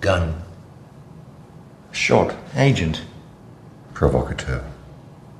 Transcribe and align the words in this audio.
Gun. 0.00 0.42
Shot. 1.90 2.34
Agent. 2.54 3.02
Provocateur. 3.94 4.64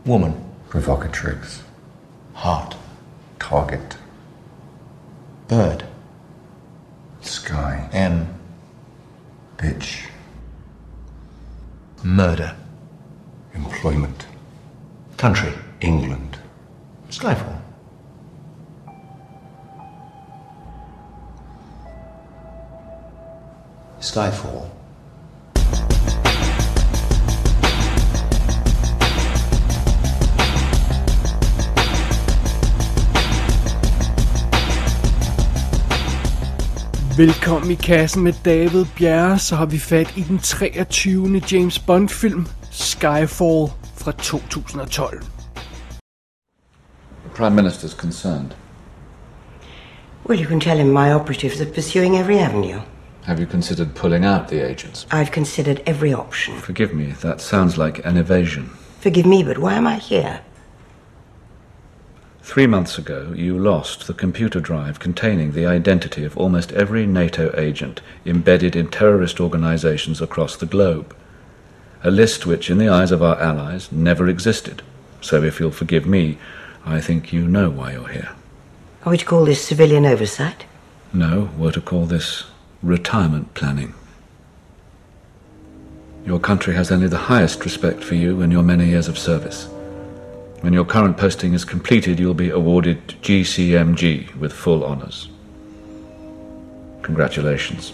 Woman. 0.05 0.35
Provocatrix. 0.69 1.63
Heart. 2.35 2.77
Target. 3.39 3.97
Bird. 5.47 5.85
Sky. 7.21 7.89
M. 7.93 8.35
Bitch. 9.57 10.09
Murder. 12.03 12.57
Employment. 13.55 14.27
Country. 15.17 15.53
England. 15.81 16.39
Skyfall. 17.11 17.58
Skyfall. 24.19 24.63
Velkommen 37.17 37.71
i 37.71 37.75
kassen 37.75 38.23
med 38.23 38.33
David 38.45 38.85
Bjerre, 38.97 39.39
så 39.39 39.57
har 39.57 39.67
vi 39.67 39.79
fat 39.79 40.17
i 40.17 40.23
den 40.23 40.39
23. 40.39 41.43
James 41.53 41.79
Bond 41.79 42.09
film, 42.09 42.47
Skyfall 42.71 43.71
fra 43.97 44.13
2012. 44.13 45.23
The 47.23 47.31
Prime 47.35 47.63
Minister's 47.63 48.01
concerned. 48.01 48.51
Well, 50.29 50.41
you 50.41 50.49
can 50.49 50.61
tell 50.61 50.79
him 50.79 50.89
my 50.89 51.13
operatives 51.13 51.61
are 51.61 51.73
pursuing 51.75 52.17
every 52.17 52.39
avenue. 52.39 52.81
Have 53.29 53.39
you 53.39 53.45
considered 53.45 53.95
pulling 53.95 54.25
out 54.25 54.49
the 54.49 54.67
agents? 54.67 55.05
I've 55.11 55.31
considered 55.31 55.83
every 55.85 56.15
option. 56.15 56.57
Forgive 56.57 56.95
me, 56.95 57.13
that 57.21 57.43
sounds 57.43 57.77
like 57.77 58.03
an 58.07 58.17
evasion. 58.17 58.71
Forgive 59.01 59.27
me, 59.27 59.43
but 59.43 59.59
why 59.59 59.75
am 59.75 59.87
I 59.87 59.97
here? 59.97 60.41
Three 62.41 62.67
months 62.67 62.97
ago, 62.97 63.35
you 63.37 63.59
lost 63.59 64.07
the 64.07 64.15
computer 64.15 64.61
drive 64.61 64.99
containing 64.99 65.53
the 65.53 65.67
identity 65.67 66.25
of 66.25 66.39
almost 66.39 66.73
every 66.73 67.05
NATO 67.05 67.55
agent 67.55 68.01
embedded 68.25 68.75
in 68.75 68.89
terrorist 68.89 69.41
organizations 69.41 70.23
across 70.23 70.57
the 70.57 70.65
globe. 70.65 71.15
A 72.03 72.11
list 72.11 72.47
which, 72.47 72.71
in 72.71 72.79
the 72.79 72.89
eyes 72.89 73.13
of 73.13 73.23
our 73.23 73.39
allies, 73.39 73.93
never 73.93 74.27
existed. 74.27 74.81
So 75.21 75.43
if 75.43 75.61
you'll 75.61 75.71
forgive 75.71 76.07
me, 76.07 76.39
I 76.83 77.03
think 77.03 77.31
you 77.31 77.47
know 77.47 77.69
why 77.69 77.93
you're 77.93 78.09
here. 78.09 78.31
Are 79.05 79.11
we 79.11 79.19
to 79.19 79.25
call 79.27 79.45
this 79.45 79.63
civilian 79.63 80.07
oversight? 80.07 80.65
No, 81.13 81.51
we're 81.59 81.73
to 81.73 81.83
call 81.83 82.07
this 82.07 82.45
retirement 82.83 83.53
planning. 83.55 83.95
Your 86.25 86.39
country 86.39 86.75
has 86.75 86.93
only 86.93 87.09
the 87.09 87.17
highest 87.17 87.65
respect 87.65 88.05
for 88.05 88.15
you 88.15 88.43
and 88.43 88.53
your 88.53 88.63
many 88.63 88.87
years 88.87 89.09
of 89.09 89.19
service. 89.19 89.67
When 90.61 90.73
your 90.73 90.85
current 90.85 91.17
posting 91.17 91.55
is 91.55 91.65
completed, 91.65 92.19
you'll 92.19 92.35
be 92.35 92.51
awarded 92.51 93.07
GCMG 93.23 94.35
with 94.37 94.53
full 94.53 94.85
honours. 94.85 95.29
Congratulations. 97.03 97.93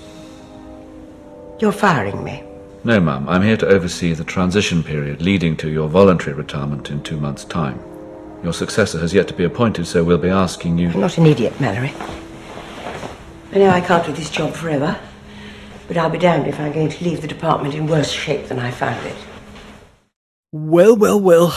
You're 1.61 1.73
firing 1.73 2.25
me. 2.25 2.43
No, 2.83 3.01
ma'am, 3.01 3.29
I'm 3.29 3.43
here 3.43 3.57
to 3.59 3.69
oversee 3.69 4.13
the 4.13 4.25
transition 4.25 4.83
period 4.83 5.23
leading 5.23 5.57
to 5.59 5.71
your 5.71 5.89
voluntary 5.89 6.35
retirement 6.35 6.91
in 6.91 7.03
two 7.03 7.19
months' 7.19 7.45
time. 7.45 7.81
Your 8.43 8.53
successor 8.53 8.99
has 8.99 9.15
yet 9.15 9.29
to 9.29 9.35
be 9.35 9.45
appointed, 9.45 9.87
so 9.87 10.05
we'll 10.05 10.19
be 10.19 10.29
asking 10.29 10.77
you. 10.77 10.91
I'm 10.91 11.01
not 11.01 11.17
an 11.17 11.27
idiot, 11.27 11.59
Mallory. 11.61 11.95
I 13.55 13.59
know 13.59 13.71
I 13.71 13.81
can't 13.81 14.05
do 14.07 14.13
this 14.13 14.31
job 14.39 14.53
forever, 14.53 14.97
but 15.87 15.97
I'll 15.97 16.11
be 16.11 16.19
damned 16.19 16.49
if 16.49 16.59
I'm 16.59 16.73
going 16.73 16.91
to 16.91 17.05
leave 17.05 17.21
the 17.21 17.29
department 17.29 17.75
in 17.75 17.89
worse 17.89 18.11
shape 18.11 18.49
than 18.49 18.59
I 18.59 18.71
found 18.73 19.07
it. 19.07 19.29
Well, 20.53 20.97
well, 20.99 21.21
well. 21.23 21.53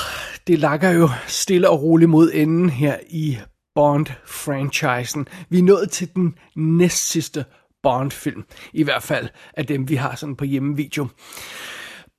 Det 0.47 0.59
lakker 0.59 0.89
jo 0.89 1.09
stille 1.27 1.69
og 1.69 1.81
roligt 1.83 2.09
mod 2.09 2.31
enden 2.33 2.69
her 2.69 2.97
i 3.09 3.37
Bond-franchisen. 3.75 5.25
Vi 5.49 5.59
er 5.59 5.63
nået 5.63 5.91
til 5.91 6.15
den 6.15 6.35
næstsidste 6.55 7.45
Bond-film. 7.83 8.45
I 8.73 8.83
hvert 8.83 9.03
fald 9.03 9.29
af 9.53 9.65
dem, 9.65 9.89
vi 9.89 9.95
har 9.95 10.15
sådan 10.15 10.35
på 10.35 10.45
hjemmevideo. 10.45 11.07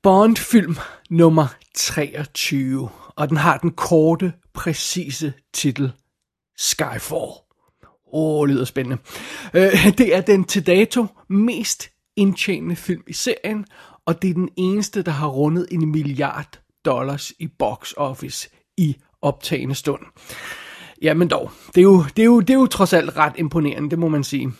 Bond-film 0.02 0.76
nummer 1.10 1.46
23. 1.74 2.88
Og 3.16 3.28
den 3.28 3.36
har 3.36 3.58
den 3.58 3.70
korte, 3.70 4.32
præcise 4.54 5.32
titel 5.54 5.92
Skyfall. 6.56 7.47
Åh, 8.12 8.40
oh, 8.40 8.48
lyder 8.48 8.64
spændende. 8.64 8.98
Øh, 9.54 9.86
det 9.98 10.16
er 10.16 10.20
den 10.20 10.44
til 10.44 10.66
dato 10.66 11.06
mest 11.28 11.90
indtjenende 12.16 12.76
film 12.76 13.02
i 13.06 13.12
serien, 13.12 13.64
og 14.06 14.22
det 14.22 14.30
er 14.30 14.34
den 14.34 14.48
eneste, 14.56 15.02
der 15.02 15.12
har 15.12 15.28
rundet 15.28 15.66
en 15.70 15.92
milliard 15.92 16.60
dollars 16.84 17.32
i 17.38 17.48
box 17.58 17.92
office 17.96 18.48
i 18.76 18.96
optagende 19.22 19.74
stund. 19.74 20.00
Jamen 21.02 21.28
dog, 21.28 21.50
det 21.74 21.80
er 21.80 21.82
jo, 21.82 22.04
det 22.16 22.22
er 22.22 22.26
jo, 22.26 22.40
det 22.40 22.50
er 22.50 22.58
jo 22.58 22.66
trods 22.66 22.92
alt 22.92 23.16
ret 23.16 23.32
imponerende, 23.36 23.90
det 23.90 23.98
må 23.98 24.08
man 24.08 24.24
sige. 24.24 24.52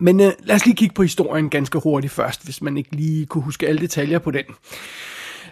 Men 0.00 0.20
øh, 0.20 0.32
lad 0.42 0.54
os 0.54 0.66
lige 0.66 0.76
kigge 0.76 0.94
på 0.94 1.02
historien 1.02 1.50
ganske 1.50 1.78
hurtigt 1.78 2.12
først, 2.12 2.44
hvis 2.44 2.62
man 2.62 2.76
ikke 2.76 2.96
lige 2.96 3.26
kunne 3.26 3.44
huske 3.44 3.68
alle 3.68 3.80
detaljer 3.80 4.18
på 4.18 4.30
den. 4.30 4.44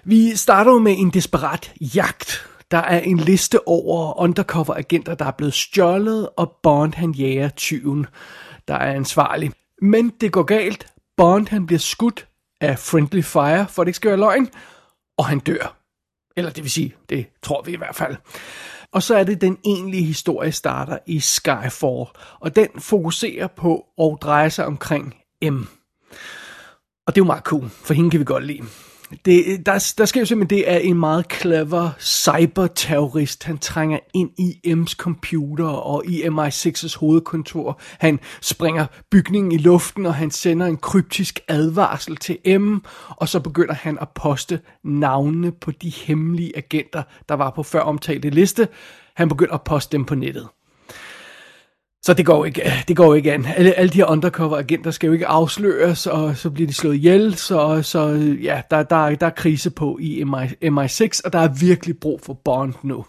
Vi 0.04 0.36
starter 0.36 0.78
med 0.78 0.94
en 0.98 1.10
desperat 1.10 1.72
jagt. 1.80 2.46
Der 2.72 2.78
er 2.78 3.00
en 3.00 3.16
liste 3.16 3.68
over 3.68 4.20
undercover-agenter, 4.20 5.14
der 5.14 5.24
er 5.24 5.30
blevet 5.30 5.54
stjålet, 5.54 6.28
og 6.36 6.56
Bond 6.62 6.94
han 6.94 7.12
jager 7.12 7.48
tyven, 7.48 8.06
der 8.68 8.74
er 8.74 8.94
ansvarlig. 8.94 9.52
Men 9.82 10.12
det 10.20 10.32
går 10.32 10.42
galt. 10.42 10.86
Bond 11.16 11.48
han 11.48 11.66
bliver 11.66 11.78
skudt 11.78 12.28
af 12.60 12.78
Friendly 12.78 13.22
Fire, 13.22 13.68
for 13.68 13.84
det 13.84 13.88
ikke 13.88 13.96
skal 13.96 14.08
være 14.08 14.18
løgn, 14.18 14.48
og 15.18 15.26
han 15.26 15.38
dør. 15.38 15.76
Eller 16.36 16.50
det 16.50 16.62
vil 16.62 16.70
sige, 16.70 16.94
det 17.08 17.26
tror 17.42 17.62
vi 17.62 17.72
i 17.72 17.76
hvert 17.76 17.94
fald. 17.94 18.16
Og 18.92 19.02
så 19.02 19.16
er 19.16 19.24
det 19.24 19.40
den 19.40 19.58
egentlige 19.64 20.04
historie 20.04 20.52
starter 20.52 20.98
i 21.06 21.20
Skyfall, 21.20 22.06
og 22.40 22.56
den 22.56 22.68
fokuserer 22.78 23.46
på 23.46 23.86
og 23.98 24.18
drejer 24.22 24.48
sig 24.48 24.66
omkring 24.66 25.14
M. 25.42 25.62
Og 27.06 27.14
det 27.14 27.20
er 27.20 27.24
jo 27.24 27.24
meget 27.24 27.44
cool, 27.44 27.68
for 27.68 27.94
hende 27.94 28.10
kan 28.10 28.20
vi 28.20 28.24
godt 28.24 28.46
lide. 28.46 28.62
Det, 29.24 29.66
der, 29.66 29.92
der 29.98 30.04
sker 30.04 30.20
jo 30.20 30.26
simpelthen, 30.26 30.58
det 30.58 30.70
er 30.70 30.76
en 30.76 30.98
meget 30.98 31.26
clever 31.32 31.90
cyberterrorist. 32.00 33.44
Han 33.44 33.58
trænger 33.58 33.98
ind 34.14 34.30
i 34.38 34.60
M's 34.66 34.94
computer 34.96 35.66
og 35.66 36.06
i 36.06 36.22
MI6's 36.22 36.98
hovedkontor. 36.98 37.80
Han 37.98 38.20
springer 38.40 38.86
bygningen 39.10 39.52
i 39.52 39.58
luften, 39.58 40.06
og 40.06 40.14
han 40.14 40.30
sender 40.30 40.66
en 40.66 40.76
kryptisk 40.76 41.40
advarsel 41.48 42.16
til 42.16 42.60
M, 42.60 42.78
og 43.08 43.28
så 43.28 43.40
begynder 43.40 43.74
han 43.74 43.98
at 44.00 44.08
poste 44.08 44.60
navnene 44.84 45.52
på 45.52 45.70
de 45.70 45.90
hemmelige 45.90 46.56
agenter, 46.56 47.02
der 47.28 47.34
var 47.34 47.50
på 47.50 47.62
før 47.62 47.80
omtalte 47.80 48.30
liste. 48.30 48.68
Han 49.14 49.28
begynder 49.28 49.54
at 49.54 49.62
poste 49.62 49.92
dem 49.92 50.04
på 50.04 50.14
nettet. 50.14 50.48
Så 52.04 52.14
det 52.14 52.26
går 52.26 52.44
ikke, 52.44 52.62
øh, 52.66 52.84
det 52.88 52.96
går 52.96 53.14
ikke 53.14 53.32
an. 53.32 53.46
Alle, 53.56 53.72
alle 53.72 53.88
de 53.88 53.98
her 53.98 54.06
undercover-agenter 54.06 54.90
skal 54.90 55.06
jo 55.06 55.12
ikke 55.12 55.26
afsløres, 55.26 56.06
og 56.06 56.36
så 56.36 56.50
bliver 56.50 56.66
de 56.66 56.74
slået 56.74 56.94
ihjel, 56.94 57.34
så, 57.34 57.82
så 57.82 58.08
ja, 58.42 58.62
der, 58.70 58.82
der, 58.82 59.14
der 59.14 59.26
er 59.26 59.30
krise 59.30 59.70
på 59.70 59.98
i 60.00 60.24
MI, 60.24 60.68
MI6, 60.70 61.20
og 61.24 61.32
der 61.32 61.38
er 61.38 61.48
virkelig 61.48 61.98
brug 61.98 62.20
for 62.22 62.32
Bond 62.44 62.74
nu. 62.82 63.04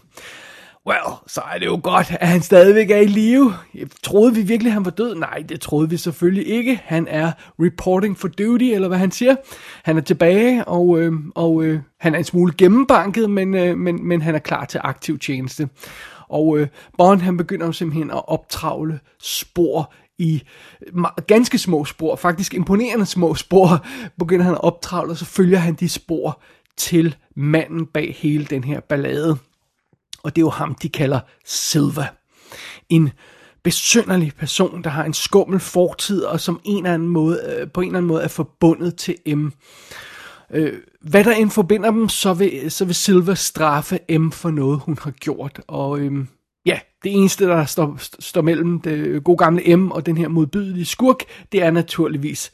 Well, 0.86 1.14
så 1.26 1.40
er 1.54 1.58
det 1.58 1.66
jo 1.66 1.80
godt, 1.82 2.16
at 2.20 2.28
han 2.28 2.42
stadigvæk 2.42 2.90
er 2.90 2.96
i 2.96 3.06
live. 3.06 3.54
Troede 4.02 4.34
vi 4.34 4.42
virkelig, 4.42 4.70
at 4.70 4.74
han 4.74 4.84
var 4.84 4.90
død? 4.90 5.14
Nej, 5.14 5.44
det 5.48 5.60
troede 5.60 5.90
vi 5.90 5.96
selvfølgelig 5.96 6.46
ikke. 6.46 6.80
Han 6.84 7.06
er 7.08 7.32
reporting 7.60 8.18
for 8.18 8.28
duty, 8.28 8.64
eller 8.64 8.88
hvad 8.88 8.98
han 8.98 9.10
siger. 9.10 9.36
Han 9.82 9.96
er 9.96 10.00
tilbage, 10.00 10.64
og, 10.64 11.00
øh, 11.00 11.12
og 11.34 11.64
øh, 11.64 11.80
han 12.00 12.14
er 12.14 12.18
en 12.18 12.24
smule 12.24 12.52
gennembanket, 12.58 13.30
men, 13.30 13.54
øh, 13.54 13.78
men, 13.78 14.08
men 14.08 14.22
han 14.22 14.34
er 14.34 14.38
klar 14.38 14.64
til 14.64 14.80
aktiv 14.84 15.18
tjeneste. 15.18 15.68
Og 16.28 16.58
øh, 16.58 16.68
Bond 16.98 17.20
han 17.20 17.36
begynder 17.36 17.66
jo 17.66 17.72
simpelthen 17.72 18.10
at 18.10 18.28
optravle 18.28 19.00
spor 19.20 19.92
i 20.18 20.42
ganske 21.26 21.58
små 21.58 21.84
spor, 21.84 22.16
faktisk 22.16 22.54
imponerende 22.54 23.06
små 23.06 23.34
spor, 23.34 23.86
begynder 24.18 24.44
han 24.44 24.54
at 24.54 24.64
optravle, 24.64 25.10
og 25.10 25.16
så 25.16 25.24
følger 25.24 25.58
han 25.58 25.74
de 25.74 25.88
spor 25.88 26.40
til 26.76 27.16
manden 27.36 27.86
bag 27.86 28.16
hele 28.18 28.44
den 28.44 28.64
her 28.64 28.80
ballade. 28.80 29.36
Og 30.22 30.36
det 30.36 30.42
er 30.42 30.46
jo 30.46 30.50
ham, 30.50 30.74
de 30.74 30.88
kalder 30.88 31.20
Silva. 31.44 32.08
En 32.88 33.10
besynderlig 33.62 34.32
person, 34.34 34.84
der 34.84 34.90
har 34.90 35.04
en 35.04 35.14
skummel 35.14 35.60
fortid, 35.60 36.22
og 36.22 36.40
som 36.40 36.60
en 36.64 36.76
eller 36.76 36.94
anden 36.94 37.08
måde, 37.08 37.40
øh, 37.46 37.70
på 37.70 37.80
en 37.80 37.86
eller 37.86 37.98
anden 37.98 38.08
måde 38.08 38.22
er 38.22 38.28
forbundet 38.28 38.96
til 38.96 39.36
M. 39.36 39.50
Øh, 40.54 40.80
hvad 41.00 41.24
der 41.24 41.32
end 41.32 41.50
forbinder 41.50 41.90
dem, 41.90 42.08
så 42.08 42.34
vil, 42.34 42.70
så 42.70 42.84
vil 42.84 42.94
Silver 42.94 43.34
straffe 43.34 43.98
M 44.18 44.30
for 44.30 44.50
noget, 44.50 44.80
hun 44.80 44.98
har 45.02 45.10
gjort. 45.10 45.60
Og 45.66 45.98
øhm, 45.98 46.28
ja, 46.66 46.78
det 47.02 47.12
eneste, 47.12 47.44
der 47.44 47.64
står, 47.64 47.96
står 48.18 48.42
mellem 48.42 48.80
det 48.80 49.24
gode 49.24 49.36
gamle 49.38 49.76
M 49.76 49.90
og 49.90 50.06
den 50.06 50.16
her 50.16 50.28
modbydelige 50.28 50.84
skurk, 50.84 51.22
det 51.52 51.62
er 51.62 51.70
naturligvis 51.70 52.52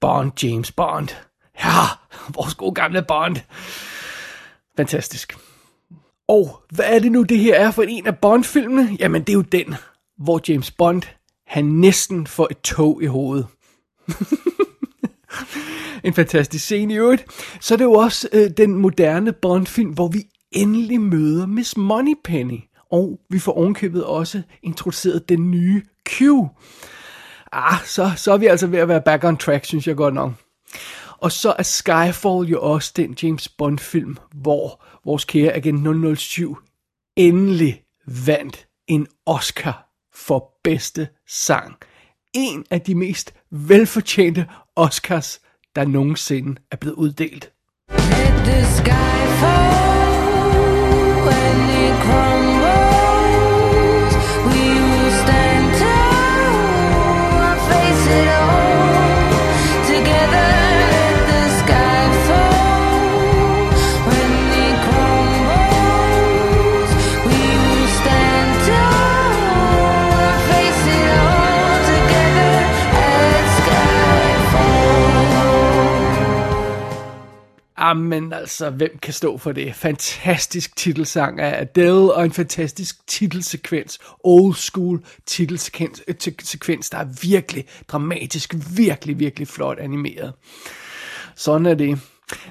Bond, 0.00 0.44
James 0.44 0.72
Bond. 0.72 1.08
Ja, 1.64 1.82
vores 2.34 2.54
gode 2.54 2.74
gamle 2.74 3.02
Bond. 3.08 3.36
Fantastisk. 4.76 5.38
Og 6.28 6.62
hvad 6.70 6.84
er 6.88 6.98
det 6.98 7.12
nu, 7.12 7.22
det 7.22 7.38
her 7.38 7.54
er 7.54 7.70
for 7.70 7.82
en 7.82 8.06
af 8.06 8.18
Bond-filmene? 8.18 8.96
Jamen, 9.00 9.22
det 9.22 9.28
er 9.28 9.36
jo 9.36 9.42
den, 9.42 9.74
hvor 10.18 10.40
James 10.48 10.70
Bond, 10.70 11.02
han 11.46 11.64
næsten 11.64 12.26
får 12.26 12.48
et 12.50 12.60
tog 12.60 13.02
i 13.02 13.06
hovedet. 13.06 13.46
En 16.04 16.14
fantastisk 16.14 16.64
scene 16.64 16.94
i 16.94 16.96
øvrigt. 16.96 17.24
Så 17.60 17.74
er 17.74 17.76
det 17.76 17.84
jo 17.84 17.92
også 17.92 18.28
øh, 18.32 18.50
den 18.56 18.74
moderne 18.74 19.32
Bond-film, 19.32 19.90
hvor 19.90 20.08
vi 20.08 20.22
endelig 20.52 21.00
møder 21.00 21.46
Miss 21.46 21.76
Moneypenny. 21.76 22.60
Og 22.90 23.20
vi 23.30 23.38
får 23.38 23.52
ovenkøbet 23.52 24.04
også 24.04 24.42
introduceret 24.62 25.28
den 25.28 25.50
nye 25.50 25.82
Q. 26.08 26.22
Ah, 27.52 27.84
så, 27.84 28.12
så 28.16 28.32
er 28.32 28.36
vi 28.36 28.46
altså 28.46 28.66
ved 28.66 28.78
at 28.78 28.88
være 28.88 29.02
back 29.02 29.24
on 29.24 29.36
track, 29.36 29.64
synes 29.64 29.86
jeg 29.86 29.96
godt 29.96 30.14
nok. 30.14 30.32
Og 31.18 31.32
så 31.32 31.54
er 31.58 31.62
Skyfall 31.62 32.48
jo 32.48 32.60
også 32.60 32.92
den 32.96 33.16
James 33.22 33.48
Bond-film, 33.48 34.16
hvor 34.34 34.84
vores 35.04 35.24
kære 35.24 35.52
agent 35.52 36.18
007 36.18 36.58
endelig 37.16 37.82
vandt 38.26 38.66
en 38.88 39.06
Oscar 39.26 39.88
for 40.14 40.50
bedste 40.64 41.08
sang. 41.28 41.76
En 42.34 42.64
af 42.70 42.80
de 42.80 42.94
mest 42.94 43.34
velfortjente 43.50 44.46
Oscars, 44.76 45.40
der 45.76 45.84
nogensinde 45.84 46.60
er 46.70 46.76
blevet 46.76 46.96
uddelt. 46.96 47.52
Let 47.90 48.44
the 48.44 48.64
sky 48.78 49.26
fall 49.40 49.72
when 51.26 51.56
you 51.76 51.81
Jamen 77.92 78.32
altså, 78.32 78.70
hvem 78.70 78.98
kan 79.02 79.12
stå 79.12 79.38
for 79.38 79.52
det? 79.52 79.74
Fantastisk 79.74 80.76
titelsang 80.76 81.40
af 81.40 81.60
Adele, 81.60 82.14
og 82.14 82.24
en 82.24 82.32
fantastisk 82.32 83.06
titelsekvens. 83.06 83.98
Old 84.24 84.54
school 84.54 85.04
titelsekvens, 85.26 86.02
øh, 86.08 86.14
sekvens, 86.42 86.90
der 86.90 86.98
er 86.98 87.06
virkelig 87.22 87.64
dramatisk, 87.88 88.54
virkelig, 88.76 89.18
virkelig 89.18 89.48
flot 89.48 89.78
animeret. 89.78 90.32
Sådan 91.34 91.66
er 91.66 91.74
det. 91.74 91.98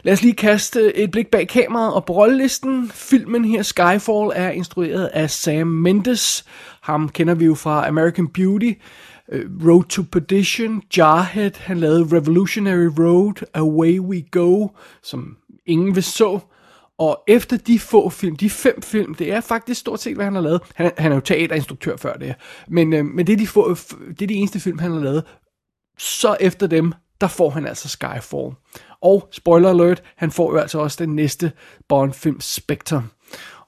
Lad 0.04 0.14
os 0.14 0.22
lige 0.22 0.34
kaste 0.34 0.80
øh, 0.80 0.92
et 0.92 1.12
blik 1.12 1.28
bag 1.28 1.48
kameraet 1.48 1.94
og 1.94 2.06
på 2.06 2.14
rollelisten. 2.14 2.92
Filmen 2.94 3.46
her, 3.46 3.64
Skyfall, 3.64 4.32
er 4.34 4.50
instrueret 4.50 5.06
af 5.06 5.30
Sam 5.30 5.68
Mendes. 5.68 6.46
Ham 6.82 7.10
kender 7.10 7.34
vi 7.34 7.46
jo 7.46 7.56
fra 7.56 7.88
American 7.88 8.28
Beauty, 8.28 8.72
Øh, 9.32 9.68
Road 9.68 9.84
to 9.84 10.02
Perdition, 10.12 10.84
Jarhead, 10.98 11.52
han 11.58 11.78
lavede 11.78 12.18
Revolutionary 12.18 12.90
Road, 13.00 13.46
Away 13.54 14.00
We 14.00 14.24
Go, 14.32 14.68
som 15.04 15.38
ingen 15.66 15.96
vil 15.96 16.04
så. 16.04 16.40
Og 16.98 17.24
efter 17.28 17.58
de 17.58 17.80
få 17.80 18.10
film, 18.10 18.36
de 18.36 18.50
fem 18.50 18.82
film, 18.82 19.16
det 19.16 19.32
er 19.32 19.42
faktisk 19.42 19.80
stort 19.80 20.00
set, 20.00 20.16
hvad 20.16 20.26
han 20.26 20.36
har 20.36 20.42
lavet. 20.42 20.62
Han, 20.76 20.92
han 20.98 21.12
er 21.12 21.16
jo 21.16 21.22
teaterinstruktør 21.22 21.98
før 21.98 22.14
det, 22.14 22.36
men, 22.68 22.94
øh, 22.94 23.06
men 23.06 23.28
det, 23.28 23.34
er 23.34 23.38
de 23.38 23.48
få, 23.48 23.70
øh, 23.70 23.78
det 24.10 24.22
er 24.22 24.28
de 24.28 24.34
eneste 24.34 24.60
film, 24.60 24.80
han 24.80 24.92
har 24.92 25.00
lavet. 25.00 25.24
Så 25.98 26.38
efter 26.40 26.68
dem, 26.68 26.94
der 27.22 27.28
får 27.28 27.50
han 27.50 27.68
altså 27.68 27.90
Skyfall. 27.90 28.56
Og 29.02 29.28
spoiler 29.32 29.70
alert, 29.70 30.04
han 30.16 30.32
får 30.32 30.52
jo 30.52 30.58
altså 30.58 30.80
også 30.80 31.06
den 31.06 31.16
næste 31.16 31.52
Bond-film 31.90 32.42
Spectre. 32.42 33.04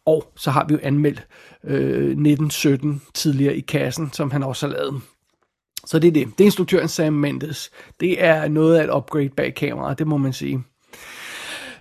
Og 0.06 0.32
så 0.36 0.52
har 0.52 0.66
vi 0.68 0.74
jo 0.74 0.80
anmeldt 0.84 1.28
øh, 1.64 1.78
1917 1.78 3.02
tidligere 3.14 3.56
i 3.56 3.62
kassen, 3.62 4.10
som 4.14 4.32
han 4.32 4.44
også 4.44 4.68
har 4.68 4.74
lavet. 4.74 5.02
Så 5.86 6.00
det 6.00 6.08
er 6.08 6.12
det. 6.12 6.28
Det 6.38 6.44
er 6.44 6.46
instruktøren 6.46 6.88
Sam 6.88 7.14
Mendes. 7.14 7.72
Det 8.00 8.24
er 8.24 8.48
noget 8.48 8.78
af 8.78 8.84
et 8.84 8.90
upgrade 8.96 9.30
bag 9.30 9.56
kameraet, 9.56 10.00
det 10.00 10.08
må 10.08 10.18
man 10.18 10.34
sige. 10.34 10.64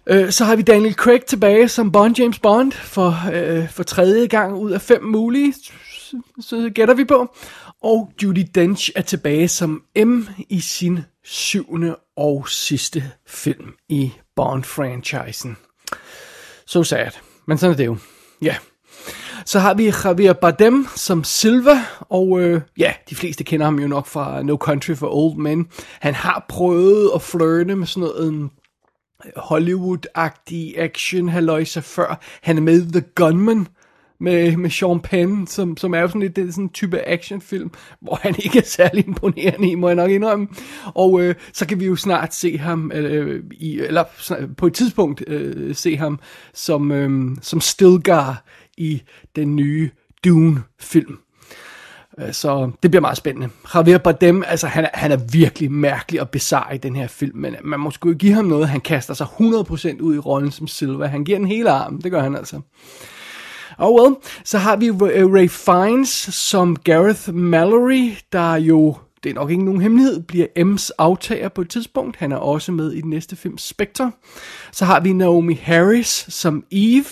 Øh, 0.07 0.31
så 0.31 0.45
har 0.45 0.57
vi 0.57 0.63
Daniel 0.63 0.95
Craig 0.95 1.25
tilbage 1.25 1.69
som 1.69 1.93
Bond 1.93 2.19
James 2.19 2.39
Bond 2.39 2.73
for, 2.73 3.31
øh, 3.33 3.71
for 3.71 3.83
tredje 3.83 4.27
gang 4.27 4.55
ud 4.55 4.71
af 4.71 4.81
fem 4.81 5.05
mulige, 5.05 5.53
så, 5.53 6.17
så 6.41 6.71
gætter 6.75 6.95
vi 6.95 7.05
på. 7.05 7.35
Og 7.83 8.13
Judy 8.23 8.45
Dench 8.55 8.91
er 8.97 9.03
tilbage 9.03 9.49
som 9.49 9.83
M 9.97 10.21
i 10.49 10.61
sin 10.61 10.99
syvende 11.25 11.97
og 12.17 12.49
sidste 12.49 13.05
film 13.27 13.75
i 13.89 14.13
Bond-franchisen. 14.37 15.57
So 16.67 16.83
sad. 16.83 17.11
Men 17.47 17.59
sådan 17.59 17.73
er 17.73 17.77
det 17.77 17.87
jo. 17.87 17.97
Ja. 18.43 18.57
Så 19.45 19.59
har 19.59 19.75
vi 19.75 19.93
Javier 20.05 20.33
Bardem 20.33 20.87
som 20.97 21.25
Silva, 21.25 21.85
og 22.01 22.41
øh, 22.41 22.61
ja, 22.79 22.93
de 23.11 23.15
fleste 23.15 23.45
kender 23.45 23.67
ham 23.67 23.79
jo 23.79 23.89
nok 23.89 24.07
fra 24.07 24.43
No 24.43 24.57
Country 24.57 24.95
for 24.95 25.09
Old 25.15 25.37
Men. 25.37 25.69
Han 26.01 26.15
har 26.15 26.45
prøvet 26.49 27.11
at 27.15 27.23
flirte 27.23 27.77
med 27.77 27.87
sådan 27.87 28.01
noget 28.01 28.29
um, 28.29 28.51
Hollywood-agtig 29.37 30.79
action 30.79 31.29
halløjse 31.29 31.83
før. 31.83 32.21
Han 32.43 32.57
er 32.57 32.63
med 32.63 32.93
The 32.93 33.05
Gunman 33.15 33.67
med, 34.23 34.57
med 34.57 34.71
Sean 34.71 35.01
Penn, 35.01 35.47
som, 35.47 35.77
som 35.77 35.95
er 35.95 36.01
jo 36.01 36.09
sådan 36.09 36.21
lidt 36.21 36.37
den 36.37 36.53
sådan 36.53 36.69
type 36.69 37.09
actionfilm, 37.09 37.71
hvor 38.01 38.19
han 38.23 38.35
ikke 38.45 38.59
er 38.59 38.65
særlig 38.65 39.07
imponerende 39.07 39.71
i, 39.71 39.75
må 39.75 39.89
jeg 39.89 39.97
nok 39.97 40.11
indrømme. 40.11 40.49
Og 40.95 41.23
øh, 41.23 41.35
så 41.53 41.67
kan 41.67 41.81
vi 41.81 41.87
jo 41.87 41.97
snart 41.97 42.35
se 42.35 42.59
ham, 42.59 42.93
øh, 42.95 43.45
i, 43.53 43.81
eller 43.81 44.05
snart, 44.19 44.57
på 44.57 44.67
et 44.67 44.75
tidspunkt 44.75 45.25
øh, 45.27 45.75
se 45.75 45.97
ham 45.97 46.21
som, 46.55 46.93
øh, 46.93 47.37
som 47.43 47.61
Stilgar 47.61 48.45
i 48.79 49.03
den 49.37 49.57
nye 49.57 49.91
Dune-film. 50.25 51.19
Øh, 52.19 52.33
så 52.33 52.71
det 52.83 52.91
bliver 52.91 53.01
meget 53.01 53.17
spændende. 53.17 53.49
Javier 53.75 53.99
Bardem, 53.99 54.43
altså 54.47 54.67
han 54.67 54.85
er, 54.85 54.89
han 54.95 55.13
er 55.13 55.19
virkelig 55.33 55.73
mærkelig 55.73 56.21
og 56.21 56.31
bizarre 56.31 56.75
i 56.75 56.79
den 56.79 56.97
her 56.97 57.07
film, 57.07 57.39
men 57.39 57.57
man 57.65 57.81
må 57.81 57.91
sgu 57.91 58.13
give 58.13 58.33
ham 58.33 58.45
noget. 58.45 58.69
Han 58.69 58.81
kaster 58.81 59.15
sig 59.15 59.27
100% 59.27 60.01
ud 60.01 60.15
i 60.15 60.19
rollen 60.19 60.51
som 60.51 60.67
Silva. 60.67 61.07
Han 61.07 61.25
giver 61.25 61.39
den 61.39 61.47
hele 61.49 61.71
armen, 61.71 62.01
det 62.01 62.11
gør 62.11 62.23
han 62.23 62.37
altså. 62.37 62.61
Og 63.79 63.95
well, 64.01 64.15
så 64.45 64.59
har 64.59 64.77
vi 64.77 64.87
øh, 64.87 65.33
Ray 65.33 65.49
Fiennes 65.49 66.09
som 66.31 66.77
Gareth 66.77 67.35
Mallory, 67.35 68.13
der 68.33 68.55
jo, 68.55 68.97
det 69.25 69.31
er 69.31 69.35
nok 69.35 69.51
ikke 69.51 69.65
nogen 69.65 69.81
hemmelighed, 69.81 70.23
bliver 70.23 70.47
M's 70.59 70.91
aftager 70.99 71.49
på 71.49 71.61
et 71.61 71.69
tidspunkt. 71.69 72.17
Han 72.17 72.33
er 72.33 72.37
også 72.37 72.73
med 72.73 72.93
i 72.93 73.01
den 73.01 73.11
næste 73.11 73.37
film 73.37 73.59
Spectre. 73.59 74.13
Så 74.73 74.85
har 74.85 75.01
vi 75.01 75.13
Naomi 75.13 75.55
Harris 75.55 76.27
som 76.29 76.65
Eve 76.71 77.05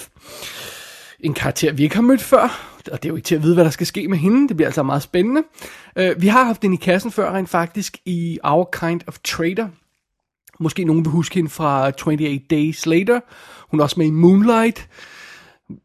en 1.23 1.35
karakter, 1.35 1.73
vi 1.73 1.83
ikke 1.83 1.95
har 1.95 2.03
mødt 2.03 2.23
før, 2.23 2.71
og 2.93 3.03
det 3.03 3.05
er 3.05 3.09
jo 3.09 3.17
ikke 3.17 3.27
til 3.27 3.35
at 3.35 3.43
vide, 3.43 3.55
hvad 3.55 3.65
der 3.65 3.71
skal 3.71 3.87
ske 3.87 4.09
med 4.09 4.19
hende. 4.19 4.49
Det 4.49 4.57
bliver 4.57 4.69
altså 4.69 4.83
meget 4.83 5.03
spændende. 5.03 5.43
Uh, 6.01 6.23
vi 6.23 6.29
har 6.29 6.45
haft 6.45 6.63
den 6.63 6.73
i 6.73 6.77
kassen 6.77 7.11
før, 7.11 7.33
rent 7.33 7.49
faktisk, 7.49 7.99
i 8.05 8.39
Our 8.45 8.69
Kind 8.81 9.01
of 9.07 9.19
Trader. 9.25 9.69
Måske 10.61 10.85
nogen 10.85 11.05
vil 11.05 11.11
huske 11.11 11.35
hende 11.35 11.51
fra 11.51 11.87
28 11.87 12.39
Days 12.51 12.87
Later. 12.87 13.21
Hun 13.71 13.81
er 13.81 13.85
også 13.85 13.95
med 13.99 14.07
i 14.07 14.11
Moonlight. 14.11 14.89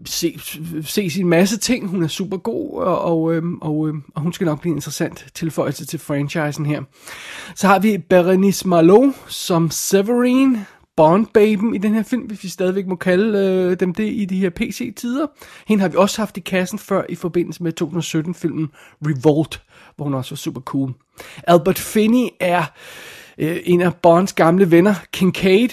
Se, 0.06 0.40
se 0.84 1.10
sin 1.10 1.28
masse 1.28 1.58
ting. 1.58 1.88
Hun 1.88 2.04
er 2.04 2.08
super 2.08 2.38
god, 2.38 2.82
og, 2.82 3.02
og, 3.02 3.34
øhm, 3.34 3.58
og, 3.62 3.88
øhm, 3.88 4.04
og 4.16 4.22
hun 4.22 4.34
skal 4.34 4.46
nok 4.46 4.62
blive 4.62 4.72
en 4.72 4.78
interessant 4.78 5.26
tilføjelse 5.34 5.86
til 5.86 6.00
franchisen 6.00 6.66
her. 6.66 6.82
Så 7.56 7.68
har 7.68 7.80
vi 7.80 7.98
Berenice 7.98 8.68
Malo 8.68 9.12
som 9.28 9.72
Severine. 9.72 10.66
Bond-baben 10.96 11.76
i 11.76 11.78
den 11.78 11.94
her 11.94 12.04
film, 12.04 12.24
hvis 12.24 12.44
vi 12.44 12.50
stadigvæk 12.50 12.88
må 12.88 12.96
kalde 12.96 13.40
øh, 13.40 13.80
dem 13.80 13.94
det 13.94 14.14
i 14.14 14.26
de 14.26 14.40
her 14.40 14.50
PC-tider. 14.50 15.28
Hende 15.68 15.82
har 15.82 15.90
vi 15.90 15.98
også 15.98 16.22
haft 16.22 16.38
i 16.38 16.40
kassen 16.40 16.80
før 16.80 17.04
i 17.10 17.16
forbindelse 17.16 17.64
med 17.64 17.82
2017-filmen 17.82 18.70
Revolt, 19.06 19.62
hvor 19.96 20.06
hun 20.06 20.14
også 20.14 20.32
var 20.32 20.38
super 20.38 20.62
cool. 20.62 20.94
Albert 21.48 21.80
Finney 21.80 22.28
er 22.40 22.64
øh, 23.38 23.58
en 23.64 23.82
af 23.82 23.96
Bonds 23.96 24.34
gamle 24.34 24.72
venner, 24.72 24.96
Kincaid. 25.12 25.70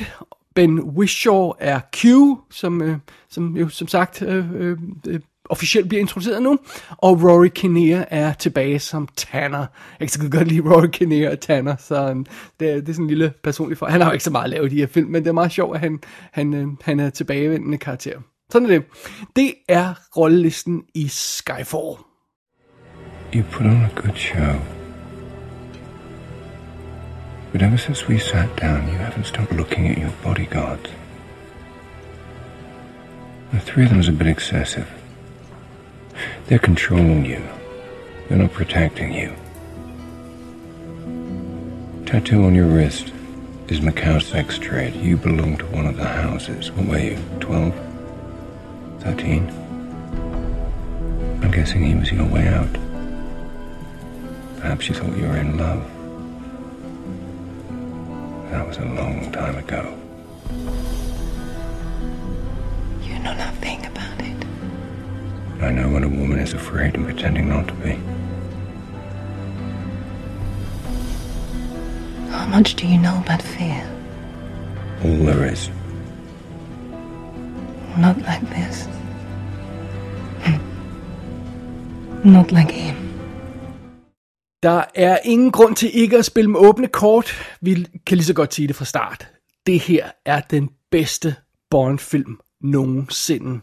Ben 0.54 0.80
Whishaw 0.80 1.52
er 1.58 1.80
Q, 1.96 2.04
som, 2.50 2.82
øh, 2.82 2.96
som 3.28 3.56
jo 3.56 3.68
som 3.68 3.88
sagt 3.88 4.22
øh, 4.22 4.46
øh, 4.54 4.78
øh, 5.06 5.20
officielt 5.52 5.88
bliver 5.88 6.00
introduceret 6.00 6.42
nu. 6.42 6.58
Og 6.90 7.22
Rory 7.22 7.48
Kinnear 7.54 8.06
er 8.10 8.32
tilbage 8.32 8.78
som 8.78 9.08
Tanner. 9.16 9.66
Jeg 10.00 10.08
kan 10.08 10.08
så 10.08 10.28
godt 10.30 10.48
lide 10.48 10.60
Rory 10.60 10.86
Kinnear 10.86 11.30
og 11.30 11.40
Tanner, 11.40 11.76
så 11.78 12.10
um, 12.10 12.26
det, 12.60 12.70
er, 12.70 12.74
det 12.74 12.88
er 12.88 12.92
sådan 12.92 13.04
en 13.04 13.08
lille 13.08 13.32
personlig 13.42 13.78
for. 13.78 13.86
Han 13.86 14.00
har 14.00 14.08
jo 14.08 14.12
ikke 14.12 14.24
så 14.24 14.30
meget 14.30 14.50
lavet 14.50 14.72
i 14.72 14.74
de 14.74 14.80
her 14.80 14.86
film, 14.86 15.10
men 15.10 15.22
det 15.22 15.28
er 15.28 15.32
meget 15.32 15.52
sjovt, 15.52 15.74
at 15.74 15.80
han, 15.80 16.00
han, 16.32 16.54
øh, 16.54 16.66
han 16.82 17.00
er 17.00 17.10
tilbagevendende 17.10 17.78
karakter. 17.78 18.20
Sådan 18.50 18.70
er 18.70 18.72
det. 18.72 18.84
Det 19.36 19.54
er 19.68 19.94
rollelisten 20.16 20.82
i 20.94 21.08
Skyfall. 21.08 21.96
You 23.34 23.42
put 23.50 23.66
on 23.66 23.84
a 23.84 23.90
good 23.94 24.16
show. 24.16 24.54
But 27.52 27.62
ever 27.62 27.76
since 27.76 28.08
we 28.08 28.18
sat 28.18 28.48
down, 28.60 28.88
you 28.88 28.98
haven't 28.98 29.24
stopped 29.24 29.56
looking 29.56 29.88
at 29.88 29.98
your 29.98 30.12
bodyguards. 30.24 30.90
The 33.52 33.60
three 33.60 33.84
of 33.84 33.90
them 33.90 34.00
is 34.00 34.08
a 34.08 34.12
bit 34.12 34.26
excessive. 34.26 35.01
They're 36.46 36.58
controlling 36.58 37.24
you. 37.24 37.42
They're 38.28 38.38
not 38.38 38.52
protecting 38.52 39.12
you. 39.12 39.34
Tattoo 42.06 42.44
on 42.44 42.54
your 42.54 42.66
wrist 42.66 43.12
is 43.68 43.80
Macau's 43.80 44.26
sex 44.26 44.58
trade. 44.58 44.94
You 44.94 45.16
belong 45.16 45.56
to 45.58 45.66
one 45.66 45.86
of 45.86 45.96
the 45.96 46.04
houses. 46.04 46.70
What 46.72 46.86
were 46.86 46.98
you, 46.98 47.18
12? 47.40 47.74
13? 49.00 49.48
I'm 51.42 51.50
guessing 51.50 51.82
he 51.82 51.94
was 51.94 52.12
your 52.12 52.26
way 52.26 52.46
out. 52.48 52.72
Perhaps 54.60 54.88
you 54.88 54.94
thought 54.94 55.16
you 55.16 55.26
were 55.26 55.36
in 55.36 55.56
love. 55.56 55.82
That 58.50 58.66
was 58.68 58.76
a 58.76 58.84
long 58.84 59.32
time 59.32 59.56
ago. 59.56 59.98
You 63.02 63.18
know 63.18 63.34
nothing. 63.34 63.81
I 65.62 65.70
know 65.70 65.88
when 65.88 66.04
a 66.04 66.08
woman 66.08 66.38
is 66.38 66.54
afraid 66.54 66.94
and 66.96 67.04
pretending 67.04 67.48
not 67.48 67.68
to 67.68 67.74
be. 67.74 67.92
How 72.30 72.46
much 72.48 72.74
do 72.74 72.86
you 72.86 72.98
know 72.98 73.16
about 73.24 73.42
fear? 73.42 73.80
All 75.04 75.24
there 75.26 75.52
is. 75.52 75.70
Not 77.96 78.16
like 78.16 78.44
this. 78.56 78.88
Not 82.24 82.52
like 82.52 82.72
him. 82.72 82.96
Der 84.62 84.84
er 84.94 85.18
ingen 85.24 85.52
grund 85.52 85.76
til 85.76 85.90
ikke 85.94 86.18
at 86.18 86.24
spille 86.24 86.50
med 86.50 86.60
åbne 86.60 86.86
kort. 86.88 87.56
Vi 87.60 87.86
kan 88.06 88.16
lige 88.16 88.26
så 88.26 88.34
godt 88.34 88.54
sige 88.54 88.68
det 88.68 88.76
fra 88.76 88.84
start. 88.84 89.28
Det 89.66 89.80
her 89.80 90.10
er 90.24 90.40
den 90.40 90.70
bedste 90.90 91.34
Bond-film 91.70 92.40
nogensinde. 92.60 93.60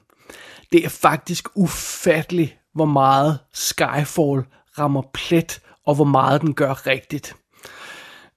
Det 0.72 0.86
er 0.86 0.90
faktisk 0.90 1.48
ufatteligt, 1.56 2.58
hvor 2.76 2.86
meget 2.86 3.40
Skyfall 3.54 4.44
rammer 4.78 5.02
plet, 5.14 5.62
og 5.86 5.96
hvor 5.96 6.06
meget 6.06 6.42
den 6.42 6.54
gør 6.54 6.88
rigtigt. 6.88 7.36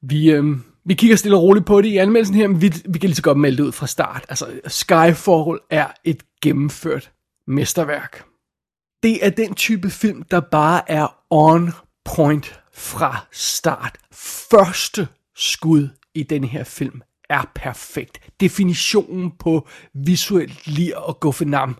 Vi, 0.02 0.30
øh, 0.30 0.44
vi 0.84 0.94
kigger 0.94 1.16
stille 1.16 1.36
og 1.36 1.42
roligt 1.42 1.66
på 1.66 1.82
det 1.82 1.88
i 1.88 1.96
anmeldelsen 1.96 2.36
her, 2.36 2.48
men 2.48 2.60
vi, 2.60 2.72
vi 2.88 2.98
kan 2.98 3.08
lige 3.08 3.16
så 3.16 3.22
godt 3.22 3.38
melde 3.38 3.56
det 3.56 3.62
ud 3.62 3.72
fra 3.72 3.86
start. 3.86 4.26
Altså, 4.28 4.60
Skyfall 4.66 5.58
er 5.70 5.86
et 6.04 6.22
gennemført 6.42 7.12
mesterværk. 7.46 8.24
Det 9.02 9.26
er 9.26 9.30
den 9.30 9.54
type 9.54 9.90
film, 9.90 10.22
der 10.22 10.40
bare 10.40 10.90
er 10.90 11.16
on 11.30 11.72
point 12.04 12.60
fra 12.74 13.26
start. 13.32 13.98
Første 14.50 15.08
skud 15.36 15.88
i 16.14 16.22
den 16.22 16.44
her 16.44 16.64
film 16.64 17.02
er 17.32 17.50
perfekt. 17.54 18.18
Definitionen 18.40 19.32
på 19.38 19.68
visuelt 19.94 20.66
lir 20.66 20.96
og 20.96 21.20
guffenam. 21.20 21.76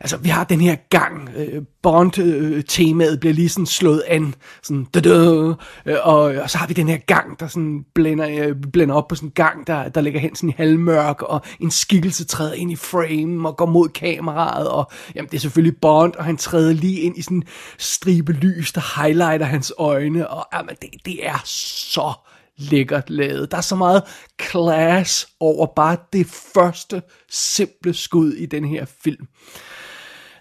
Altså, 0.00 0.16
vi 0.16 0.28
har 0.28 0.44
den 0.44 0.60
her 0.60 0.76
gang. 0.90 1.30
Øh, 1.36 1.62
Bond-temaet 1.82 3.20
bliver 3.20 3.34
lige 3.34 3.48
sådan 3.48 3.66
slået 3.66 4.02
an. 4.06 4.34
Sådan, 4.62 4.84
da 4.84 5.00
-da, 5.00 5.54
øh, 5.86 5.96
og, 6.02 6.20
og 6.22 6.50
så 6.50 6.58
har 6.58 6.66
vi 6.66 6.74
den 6.74 6.88
her 6.88 6.96
gang, 6.96 7.40
der 7.40 7.46
sådan 7.46 7.84
blænder, 7.94 8.48
øh, 8.48 8.56
blænder 8.72 8.94
op 8.94 9.08
på 9.08 9.14
sådan 9.14 9.28
en 9.28 9.32
gang, 9.32 9.66
der, 9.66 9.88
der 9.88 10.00
ligger 10.00 10.20
hen 10.20 10.34
sådan 10.34 10.50
i 10.50 10.54
halvmørk, 10.56 11.22
og 11.22 11.40
en 11.60 11.70
skikkelse 11.70 12.24
træder 12.24 12.52
ind 12.52 12.72
i 12.72 12.76
frame 12.76 13.48
og 13.48 13.56
går 13.56 13.66
mod 13.66 13.88
kameraet, 13.88 14.68
og 14.68 14.90
jamen, 15.14 15.28
det 15.30 15.36
er 15.36 15.40
selvfølgelig 15.40 15.80
Bond, 15.80 16.14
og 16.14 16.24
han 16.24 16.36
træder 16.36 16.72
lige 16.72 17.00
ind 17.00 17.18
i 17.18 17.22
sådan 17.22 17.36
en 17.36 17.44
stribe 17.78 18.32
lys, 18.32 18.72
der 18.72 19.02
highlighter 19.02 19.46
hans 19.46 19.72
øjne, 19.78 20.28
og 20.30 20.46
jamen, 20.54 20.74
det, 20.82 20.90
det 21.04 21.26
er 21.26 21.42
så 21.44 22.12
lækkert 22.56 23.10
lavet. 23.10 23.50
Der 23.50 23.56
er 23.56 23.60
så 23.60 23.76
meget 23.76 24.02
class 24.42 25.28
over 25.40 25.66
bare 25.76 25.96
det 26.12 26.26
første 26.26 27.02
simple 27.30 27.94
skud 27.94 28.32
i 28.32 28.46
den 28.46 28.64
her 28.64 28.84
film. 29.04 29.26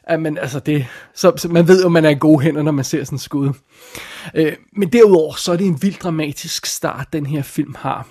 Ja, 0.09 0.17
men 0.17 0.37
altså 0.37 0.59
det, 0.59 0.87
så, 1.13 1.33
så 1.37 1.47
man 1.47 1.67
ved 1.67 1.83
jo, 1.83 1.89
man 1.89 2.05
er 2.05 2.09
i 2.09 2.15
gode 2.19 2.43
hænder, 2.43 2.61
når 2.61 2.71
man 2.71 2.85
ser 2.85 3.03
sådan 3.03 3.15
et 3.15 3.21
skud. 3.21 3.53
Øh, 4.35 4.55
men 4.77 4.93
derudover, 4.93 5.33
så 5.33 5.51
er 5.51 5.57
det 5.57 5.67
en 5.67 5.81
vild 5.81 5.99
dramatisk 5.99 6.65
start, 6.65 7.13
den 7.13 7.25
her 7.25 7.41
film 7.41 7.75
har. 7.77 8.07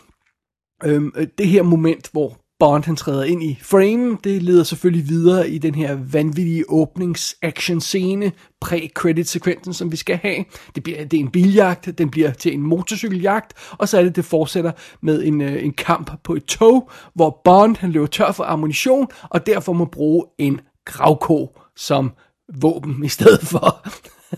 Øhm, 0.85 1.13
øh, 1.17 1.27
det 1.39 1.49
her 1.49 1.63
moment, 1.63 2.09
hvor 2.13 2.44
Bond 2.65 2.85
han 2.85 2.97
træder 2.97 3.25
ind 3.25 3.43
i 3.43 3.59
frame, 3.63 4.19
det 4.25 4.43
leder 4.43 4.63
selvfølgelig 4.63 5.09
videre 5.09 5.49
i 5.49 5.59
den 5.59 5.75
her 5.75 5.99
vanvittige 6.13 6.65
åbnings-action 6.69 7.81
scene, 7.81 8.33
pre-credit 8.65 9.23
sekvensen, 9.23 9.75
som 9.75 9.93
vi 9.93 9.97
skal 9.97 10.17
have. 10.17 10.45
Det, 10.75 10.83
bliver, 10.83 11.05
det 11.05 11.17
er 11.17 11.21
en 11.21 11.31
biljagt, 11.31 11.99
den 11.99 12.11
bliver 12.11 12.33
til 12.33 12.55
en 12.55 12.61
motorcykeljagt, 12.61 13.53
og 13.71 13.89
så 13.89 13.99
er 13.99 14.03
det, 14.03 14.17
det 14.17 14.25
fortsætter 14.25 14.73
med 15.01 15.25
en, 15.25 15.41
øh, 15.41 15.65
en 15.65 15.73
kamp 15.73 16.11
på 16.23 16.35
et 16.35 16.45
tog, 16.45 16.91
hvor 17.15 17.41
Bond 17.45 17.77
han 17.77 17.91
løber 17.91 18.07
tør 18.07 18.33
for 18.33 18.45
ammunition, 18.45 19.09
og 19.23 19.47
derfor 19.47 19.73
må 19.73 19.85
bruge 19.85 20.25
en 20.39 20.61
gravko 20.85 21.59
som 21.77 22.13
våben 22.61 23.05
i 23.05 23.09
stedet 23.09 23.41
for. 23.41 23.89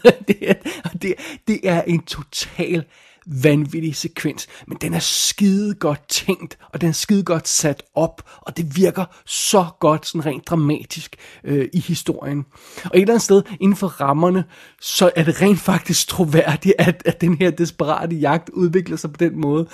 det, 0.28 0.36
er, 0.40 0.54
det, 1.02 1.14
det 1.48 1.60
er 1.62 1.82
en 1.82 2.02
total 2.02 2.84
vanvittig 3.26 3.96
sekvens, 3.96 4.46
men 4.66 4.78
den 4.80 4.94
er 4.94 4.98
skide 4.98 5.74
godt 5.74 6.08
tænkt, 6.08 6.58
og 6.72 6.80
den 6.80 6.88
er 6.88 6.92
skide 6.92 7.22
godt 7.22 7.48
sat 7.48 7.82
op, 7.94 8.22
og 8.40 8.56
det 8.56 8.76
virker 8.76 9.04
så 9.26 9.66
godt 9.80 10.06
sådan 10.06 10.26
rent 10.26 10.48
dramatisk 10.48 11.16
øh, 11.44 11.68
i 11.72 11.80
historien. 11.80 12.46
Og 12.84 12.90
et 12.94 13.00
eller 13.00 13.14
andet 13.14 13.22
sted 13.22 13.42
inden 13.60 13.76
for 13.76 13.86
rammerne, 13.86 14.44
så 14.80 15.10
er 15.16 15.24
det 15.24 15.42
rent 15.42 15.58
faktisk 15.58 16.08
troværdigt, 16.08 16.74
at, 16.78 17.02
at 17.04 17.20
den 17.20 17.36
her 17.38 17.50
desperate 17.50 18.16
jagt 18.16 18.48
udvikler 18.48 18.96
sig 18.96 19.12
på 19.12 19.16
den 19.16 19.40
måde. 19.40 19.68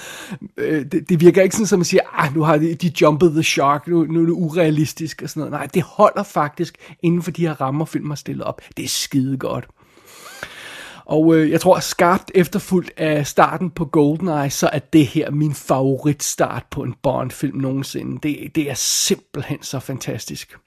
Øh, 0.57 0.85
det, 0.93 1.09
det 1.09 1.21
virker 1.21 1.43
ikke 1.43 1.55
sådan, 1.55 1.67
som 1.67 1.79
man 1.79 1.85
siger, 1.85 2.03
ah, 2.13 2.35
nu 2.35 2.43
har 2.43 2.57
de, 2.57 2.75
de 2.75 2.93
jumpet 3.01 3.33
the 3.33 3.43
shark, 3.43 3.87
nu, 3.87 4.05
nu 4.05 4.21
er 4.21 4.27
det 4.27 4.33
urealistisk 4.33 5.23
og 5.23 5.29
sådan 5.29 5.41
noget. 5.41 5.53
Nej, 5.53 5.67
det 5.67 5.83
holder 5.83 6.23
faktisk 6.23 6.77
inden 7.03 7.23
for 7.23 7.31
de 7.31 7.47
her 7.47 7.61
rammer, 7.61 7.85
film 7.85 8.11
har 8.11 8.17
stillet 8.17 8.45
op. 8.45 8.61
Det 8.77 8.85
er 8.85 8.89
skide 8.89 9.37
godt. 9.37 9.69
Og 11.13 11.37
øh, 11.37 11.51
jeg 11.51 11.61
tror, 11.61 11.81
skarpt 11.81 12.31
efterfulgt 12.35 12.91
af 12.97 13.27
starten 13.27 13.71
på 13.71 13.85
GoldenEye, 13.85 14.51
så 14.51 14.71
er 14.73 14.79
det 14.79 15.07
her 15.07 15.31
min 15.31 15.55
favoritstart 15.55 16.65
på 16.71 16.83
en 16.83 16.95
Bond-film 17.03 17.59
nogensinde. 17.59 18.19
Det, 18.23 18.55
det 18.55 18.71
er 18.71 18.75
simpelthen 18.75 19.63
så 19.63 19.81
fantastisk. 19.81 20.59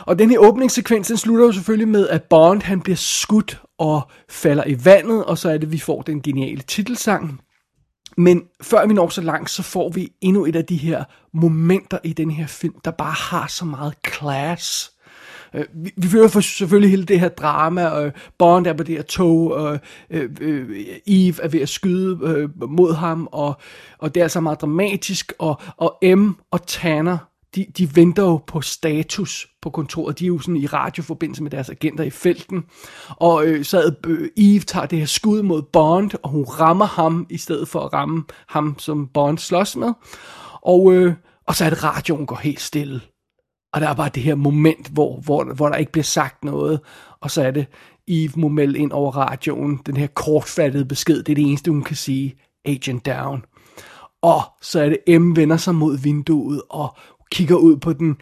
Og 0.00 0.18
den 0.18 0.30
her 0.30 0.38
åbningssekvens, 0.38 1.08
den 1.08 1.16
slutter 1.16 1.44
jo 1.44 1.52
selvfølgelig 1.52 1.88
med, 1.88 2.08
at 2.08 2.22
Bond 2.22 2.62
han 2.62 2.80
bliver 2.80 2.96
skudt 2.96 3.60
og 3.78 4.00
falder 4.28 4.64
i 4.66 4.84
vandet, 4.84 5.24
og 5.24 5.38
så 5.38 5.50
er 5.50 5.58
det, 5.58 5.72
vi 5.72 5.78
får 5.78 6.02
den 6.02 6.22
geniale 6.22 6.62
titelsang. 6.62 7.40
Men 8.16 8.42
før 8.62 8.86
vi 8.86 8.94
når 8.94 9.08
så 9.08 9.20
langt, 9.20 9.50
så 9.50 9.62
får 9.62 9.88
vi 9.88 10.12
endnu 10.20 10.44
et 10.44 10.56
af 10.56 10.64
de 10.64 10.76
her 10.76 11.04
momenter 11.34 11.98
i 12.04 12.12
den 12.12 12.30
her 12.30 12.46
film, 12.46 12.74
der 12.84 12.90
bare 12.90 13.12
har 13.12 13.46
så 13.46 13.64
meget 13.64 13.94
class. 14.06 14.95
Øh, 15.56 15.64
vi, 15.74 15.92
vi 15.96 16.08
føler 16.08 16.28
for 16.28 16.40
selvfølgelig 16.40 16.90
hele 16.90 17.04
det 17.04 17.20
her 17.20 17.28
drama, 17.28 17.86
og 17.86 18.12
Bond 18.38 18.66
er 18.66 18.72
på 18.72 18.82
det 18.82 18.94
her 18.94 19.02
tog, 19.02 19.52
og 19.52 19.78
øh, 20.10 20.30
øh, 20.40 20.86
Eve 21.06 21.42
er 21.42 21.48
ved 21.48 21.60
at 21.60 21.68
skyde 21.68 22.18
øh, 22.22 22.70
mod 22.70 22.94
ham, 22.94 23.28
og, 23.32 23.60
og 23.98 24.14
det 24.14 24.22
er 24.22 24.28
så 24.28 24.40
meget 24.40 24.60
dramatisk, 24.60 25.32
og, 25.38 25.60
og 25.76 25.98
M 26.16 26.30
og 26.50 26.66
Tanner, 26.66 27.18
de, 27.54 27.66
de 27.78 27.96
venter 27.96 28.22
jo 28.22 28.36
på 28.46 28.60
status 28.60 29.48
på 29.62 29.70
kontoret. 29.70 30.18
De 30.18 30.24
er 30.24 30.28
jo 30.28 30.38
sådan 30.38 30.56
i 30.56 30.66
radioforbindelse 30.66 31.42
med 31.42 31.50
deres 31.50 31.70
agenter 31.70 32.04
i 32.04 32.10
felten. 32.10 32.64
Og 33.08 33.46
øh, 33.46 33.64
så 33.64 33.94
øh, 34.06 34.28
Eve 34.36 34.60
tager 34.60 34.86
det 34.86 34.98
her 34.98 35.06
skud 35.06 35.42
mod 35.42 35.62
Bond, 35.62 36.10
og 36.22 36.30
hun 36.30 36.44
rammer 36.44 36.86
ham, 36.86 37.26
i 37.30 37.38
stedet 37.38 37.68
for 37.68 37.80
at 37.80 37.92
ramme 37.92 38.24
ham, 38.48 38.78
som 38.78 39.08
Bond 39.14 39.38
slås 39.38 39.76
med. 39.76 39.92
Og, 40.62 40.92
øh, 40.92 41.14
og 41.46 41.54
så 41.54 41.64
er 41.64 41.70
det 41.70 41.84
radioen 41.84 42.26
går 42.26 42.36
helt 42.36 42.60
stille. 42.60 43.00
Og 43.76 43.82
der 43.82 43.88
er 43.88 43.94
bare 43.94 44.10
det 44.14 44.22
her 44.22 44.34
moment, 44.34 44.88
hvor, 44.88 45.20
hvor, 45.20 45.44
hvor 45.44 45.68
der 45.68 45.76
ikke 45.76 45.92
bliver 45.92 46.04
sagt 46.04 46.44
noget. 46.44 46.80
Og 47.20 47.30
så 47.30 47.42
er 47.42 47.50
det, 47.50 47.66
Eve 48.08 48.32
må 48.36 48.48
melde 48.48 48.78
ind 48.78 48.92
over 48.92 49.16
radioen, 49.16 49.80
den 49.86 49.96
her 49.96 50.06
kortfattede 50.06 50.84
besked, 50.84 51.22
det 51.22 51.32
er 51.32 51.34
det 51.34 51.48
eneste, 51.48 51.70
hun 51.70 51.82
kan 51.82 51.96
sige, 51.96 52.34
Agent 52.64 53.06
Down. 53.06 53.44
Og 54.22 54.42
så 54.62 54.80
er 54.80 54.88
det, 54.88 55.20
M 55.20 55.36
vender 55.36 55.56
sig 55.56 55.74
mod 55.74 55.98
vinduet 55.98 56.62
og 56.70 56.96
kigger 57.32 57.56
ud 57.56 57.76
på 57.76 57.92
den, 57.92 58.16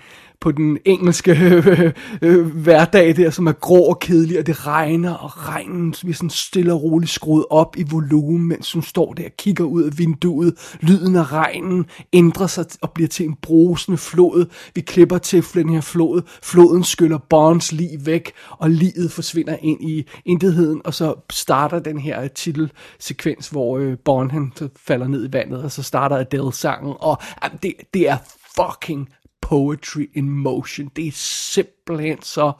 på 0.45 0.53
den 0.53 0.79
engelske 0.85 1.31
øh, 1.41 1.93
øh, 2.23 2.47
hverdag 2.47 3.17
der, 3.17 3.31
som 3.31 3.47
er 3.47 3.53
grå 3.53 3.83
og 3.83 3.99
kedelig, 3.99 4.39
og 4.39 4.47
det 4.47 4.67
regner, 4.67 5.15
og 5.15 5.49
regnen 5.49 5.95
bliver 6.01 6.15
sådan 6.15 6.31
stille 6.31 6.73
og 6.73 6.83
roligt 6.83 7.11
skruet 7.11 7.45
op 7.51 7.77
i 7.77 7.85
volumen, 7.91 8.49
mens 8.49 8.73
hun 8.73 8.83
står 8.83 9.13
der 9.13 9.25
og 9.25 9.31
kigger 9.39 9.65
ud 9.65 9.83
af 9.83 9.99
vinduet. 9.99 10.77
Lyden 10.81 11.17
af 11.17 11.33
regnen 11.33 11.87
ændrer 12.13 12.47
sig 12.47 12.67
og 12.81 12.91
bliver 12.91 13.09
til 13.09 13.27
en 13.27 13.37
brusende 13.43 13.99
flod. 13.99 14.47
Vi 14.75 14.81
klipper 14.81 15.19
til 15.19 15.45
den 15.55 15.69
her 15.69 15.81
flod. 15.81 16.23
Floden 16.43 16.85
skyller 16.85 17.19
Bonds 17.19 17.73
liv 17.73 17.99
væk, 18.01 18.33
og 18.51 18.71
livet 18.71 19.13
forsvinder 19.13 19.57
ind 19.63 19.83
i 19.83 20.07
intetheden, 20.25 20.81
og 20.85 20.95
så 20.95 21.15
starter 21.31 21.79
den 21.79 21.99
her 21.99 22.29
titelsekvens, 22.29 23.49
hvor 23.49 23.79
øh, 23.79 23.99
Bond 24.05 24.31
han 24.31 24.53
falder 24.77 25.09
ned 25.09 25.29
i 25.29 25.33
vandet, 25.33 25.63
og 25.63 25.73
så 25.73 25.83
starter 25.83 26.17
Adele-sangen, 26.17 26.95
og 27.01 27.19
jamen, 27.43 27.59
det, 27.63 27.75
det 27.95 28.09
er 28.09 28.17
fucking 28.57 29.09
poetry 29.45 30.07
in 30.15 30.29
motion. 30.29 30.91
Det 30.97 31.07
er 31.07 31.13
simpelthen 31.15 32.23
så 32.23 32.53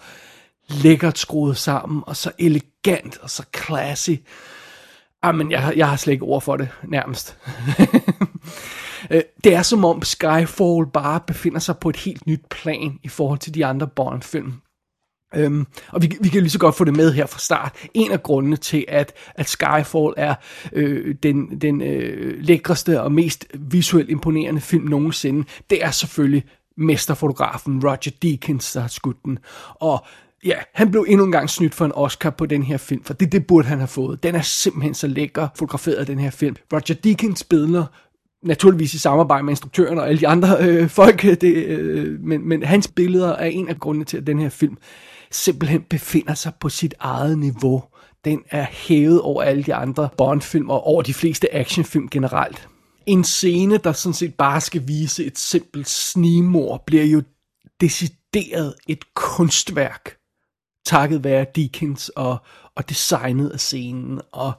lækkert 0.69 1.19
skruet 1.19 1.57
sammen, 1.57 2.03
og 2.07 2.17
så 2.17 2.31
elegant, 2.39 3.19
og 3.19 3.31
så 3.31 3.45
classy. 3.57 4.11
Ah, 4.11 4.17
Jamen, 5.25 5.51
jeg, 5.51 5.73
jeg 5.77 5.89
har 5.89 5.97
slet 5.97 6.13
ikke 6.13 6.25
ord 6.25 6.43
for 6.43 6.57
det, 6.57 6.69
nærmest. 6.89 7.37
Øh, 9.11 9.23
det 9.45 9.55
er 9.55 9.63
som 9.63 9.85
om 9.85 10.03
Skyfall 10.03 10.87
bare 10.93 11.21
befinder 11.27 11.59
sig 11.59 11.79
på 11.79 11.89
et 11.89 11.97
helt 11.97 12.27
nyt 12.27 12.45
plan 12.51 12.99
i 13.03 13.09
forhold 13.09 13.39
til 13.39 13.55
de 13.55 13.67
andre 13.67 13.87
Bond-film. 13.87 14.53
Øhm, 15.37 15.67
og 15.89 16.03
vi, 16.03 16.17
vi 16.21 16.29
kan 16.29 16.41
lige 16.41 16.51
så 16.51 16.59
godt 16.59 16.75
få 16.75 16.85
det 16.85 16.97
med 16.97 17.13
her 17.13 17.27
fra 17.27 17.39
start. 17.39 17.77
En 17.95 18.13
af 18.13 18.23
grundene 18.23 18.57
til, 18.57 18.85
at, 18.89 19.13
at 19.35 19.49
Skyfall 19.49 20.15
er 20.17 20.35
øh, 20.73 21.15
den, 21.23 21.61
den 21.61 21.83
øh, 21.83 22.41
lækreste 22.41 23.03
og 23.03 23.13
mest 23.13 23.47
visuelt 23.55 24.11
imponerende 24.11 24.61
film 24.61 24.85
nogensinde, 24.85 25.45
det 25.71 25.85
er 25.85 25.91
selvfølgelig 25.91 26.45
mesterfotografen 26.77 27.85
Roger 27.85 28.11
Deakins, 28.23 28.73
der 28.73 28.81
har 28.81 28.89
skudt 28.89 29.25
den. 29.25 29.39
Og 29.75 30.05
ja, 30.45 30.55
han 30.75 30.91
blev 30.91 31.07
endnu 31.09 31.25
en 31.25 31.33
gang 31.33 31.51
snydt 31.51 31.75
for 31.75 31.85
en 31.85 31.93
Oscar 31.95 32.31
på 32.31 32.47
den 32.47 32.63
her 32.63 32.77
film, 32.77 33.05
for 33.05 33.15
det, 33.15 33.33
det 33.33 33.47
burde 33.47 33.69
han 33.69 33.79
have 33.79 33.89
fået. 33.89 34.23
Den 34.23 34.35
er 34.35 34.43
simpelthen 34.43 34.95
så 34.95 35.07
lækker 35.07 35.49
fotograferet, 35.57 36.07
den 36.07 36.19
her 36.19 36.31
film. 36.31 36.57
Roger 36.73 36.95
Deakins 36.95 37.45
billeder 37.45 37.85
naturligvis 38.45 38.95
i 38.95 38.99
samarbejde 38.99 39.45
med 39.45 39.53
instruktøren 39.53 39.99
og 39.99 40.09
alle 40.09 40.21
de 40.21 40.29
andre 40.29 40.57
øh, 40.61 40.89
folk, 40.89 41.25
øh, 41.25 41.37
det, 41.41 41.55
øh, 41.55 42.21
men, 42.21 42.49
men 42.49 42.63
hans 42.63 42.89
billeder 42.89 43.33
er 43.33 43.47
en 43.47 43.69
af 43.69 43.79
grundene 43.79 44.05
til, 44.05 44.17
at 44.17 44.27
den 44.27 44.39
her 44.39 44.49
film 44.49 44.77
simpelthen 45.31 45.83
befinder 45.83 46.35
sig 46.35 46.53
på 46.61 46.69
sit 46.69 46.95
eget 47.01 47.39
niveau. 47.39 47.85
Den 48.25 48.43
er 48.51 48.67
hævet 48.71 49.21
over 49.21 49.43
alle 49.43 49.63
de 49.63 49.75
andre 49.75 50.09
Bond-film 50.17 50.71
og 50.71 50.87
over 50.87 51.03
de 51.03 51.15
fleste 51.15 51.55
actionfilm 51.55 52.09
generelt. 52.09 52.69
En 53.07 53.25
scene, 53.25 53.77
der 53.77 53.93
sådan 53.93 54.15
set 54.15 54.35
bare 54.35 54.61
skal 54.61 54.89
vise 54.89 55.25
et 55.25 55.39
simpelt 55.39 55.89
snimor, 55.89 56.83
bliver 56.87 57.05
jo 57.05 57.23
decideret 57.81 58.75
et 58.89 59.15
kunstværk, 59.15 60.17
takket 60.87 61.25
være 61.25 61.47
Deakins 61.57 62.09
og, 62.09 62.37
og 62.75 62.89
designet 62.89 63.51
af 63.51 63.61
scenen. 63.61 64.21
Og 64.33 64.53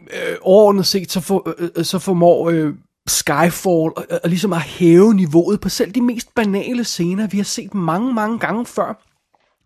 øh, 0.00 0.36
overordnet 0.40 0.86
set, 0.86 1.12
så, 1.12 1.20
for, 1.20 1.54
øh, 1.58 1.68
øh, 1.76 1.84
så 1.84 1.98
formår 1.98 2.50
øh, 2.50 2.74
Skyfall 3.06 3.68
og, 3.96 4.06
og 4.22 4.28
ligesom 4.28 4.52
at 4.52 4.62
hæve 4.62 5.14
niveauet 5.14 5.60
på 5.60 5.68
selv 5.68 5.92
de 5.92 6.00
mest 6.00 6.34
banale 6.34 6.84
scener, 6.84 7.26
vi 7.26 7.36
har 7.36 7.44
set 7.44 7.74
mange, 7.74 8.14
mange 8.14 8.38
gange 8.38 8.66
før. 8.66 9.11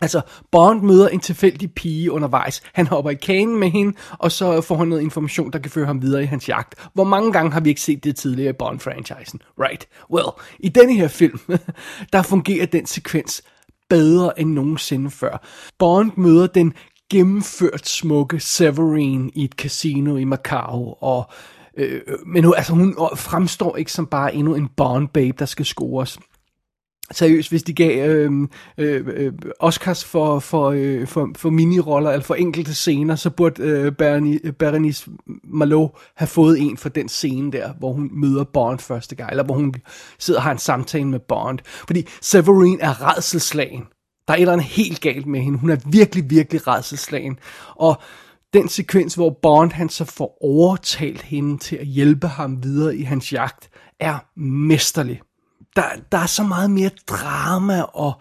Altså, 0.00 0.20
Bond 0.50 0.82
møder 0.82 1.08
en 1.08 1.20
tilfældig 1.20 1.72
pige 1.72 2.12
undervejs. 2.12 2.62
Han 2.72 2.86
hopper 2.86 3.10
i 3.10 3.14
kanen 3.14 3.60
med 3.60 3.70
hende, 3.70 3.96
og 4.12 4.32
så 4.32 4.60
får 4.60 4.76
han 4.76 4.88
noget 4.88 5.02
information, 5.02 5.52
der 5.52 5.58
kan 5.58 5.70
føre 5.70 5.86
ham 5.86 6.02
videre 6.02 6.22
i 6.22 6.26
hans 6.26 6.48
jagt. 6.48 6.74
Hvor 6.94 7.04
mange 7.04 7.32
gange 7.32 7.52
har 7.52 7.60
vi 7.60 7.68
ikke 7.68 7.80
set 7.80 8.04
det 8.04 8.16
tidligere 8.16 8.50
i 8.50 8.56
Bond-franchisen? 8.62 9.38
Right. 9.60 9.88
Well, 10.10 10.28
i 10.58 10.68
denne 10.68 10.94
her 10.94 11.08
film, 11.08 11.40
der 12.12 12.22
fungerer 12.22 12.66
den 12.66 12.86
sekvens 12.86 13.42
bedre 13.88 14.40
end 14.40 14.52
nogensinde 14.52 15.10
før. 15.10 15.46
Bond 15.78 16.12
møder 16.16 16.46
den 16.46 16.74
gennemført 17.10 17.88
smukke 17.88 18.40
Severine 18.40 19.30
i 19.34 19.44
et 19.44 19.52
casino 19.52 20.16
i 20.16 20.24
Macau, 20.24 20.94
og 21.00 21.30
øh, 21.76 22.00
øh 22.06 22.18
men 22.26 22.54
altså, 22.56 22.72
hun 22.72 22.96
fremstår 23.16 23.76
ikke 23.76 23.92
som 23.92 24.06
bare 24.06 24.34
endnu 24.34 24.54
en 24.54 24.68
Bond-babe, 24.76 25.36
der 25.38 25.46
skal 25.46 25.66
scores 25.66 26.18
seriøst, 27.10 27.50
hvis 27.50 27.62
de 27.62 27.74
gav 27.74 28.08
øhm, 28.10 28.50
øh, 28.78 29.06
øh, 29.06 29.32
Oscars 29.60 30.04
for, 30.04 30.38
for, 30.38 30.70
øh, 30.70 31.06
for, 31.06 31.30
for 31.36 31.50
miniroller, 31.50 32.10
eller 32.10 32.24
for 32.24 32.34
enkelte 32.34 32.74
scener, 32.74 33.16
så 33.16 33.30
burde 33.30 33.62
øh, 33.62 33.92
Berenice, 33.92 34.52
Berenice 34.52 35.10
Malo 35.44 35.88
have 36.16 36.28
fået 36.28 36.60
en 36.60 36.76
for 36.76 36.88
den 36.88 37.08
scene 37.08 37.52
der, 37.52 37.72
hvor 37.72 37.92
hun 37.92 38.10
møder 38.12 38.44
Bond 38.44 38.78
første 38.78 39.14
gang, 39.14 39.30
eller 39.30 39.44
hvor 39.44 39.54
hun 39.54 39.74
sidder 40.18 40.40
og 40.40 40.44
har 40.44 40.52
en 40.52 40.58
samtale 40.58 41.04
med 41.04 41.18
Bond. 41.18 41.58
Fordi 41.64 42.06
Severine 42.22 42.82
er 42.82 43.08
redselslagen. 43.08 43.84
Der 44.28 44.32
er 44.32 44.36
et 44.36 44.40
eller 44.40 44.52
andet 44.52 44.66
helt 44.66 45.00
galt 45.00 45.26
med 45.26 45.40
hende. 45.40 45.58
Hun 45.58 45.70
er 45.70 45.76
virkelig, 45.86 46.30
virkelig 46.30 46.66
redselslagen. 46.66 47.38
Og 47.76 48.02
den 48.52 48.68
sekvens, 48.68 49.14
hvor 49.14 49.38
Bond 49.42 49.72
han 49.72 49.88
så 49.88 50.04
får 50.04 50.38
overtalt 50.40 51.22
hende 51.22 51.58
til 51.58 51.76
at 51.76 51.86
hjælpe 51.86 52.26
ham 52.26 52.62
videre 52.62 52.96
i 52.96 53.02
hans 53.02 53.32
jagt, 53.32 53.70
er 54.00 54.18
mesterlig 54.40 55.20
der, 55.76 55.84
der 56.12 56.18
er 56.18 56.26
så 56.26 56.42
meget 56.42 56.70
mere 56.70 56.90
drama 57.06 57.82
og 57.82 58.12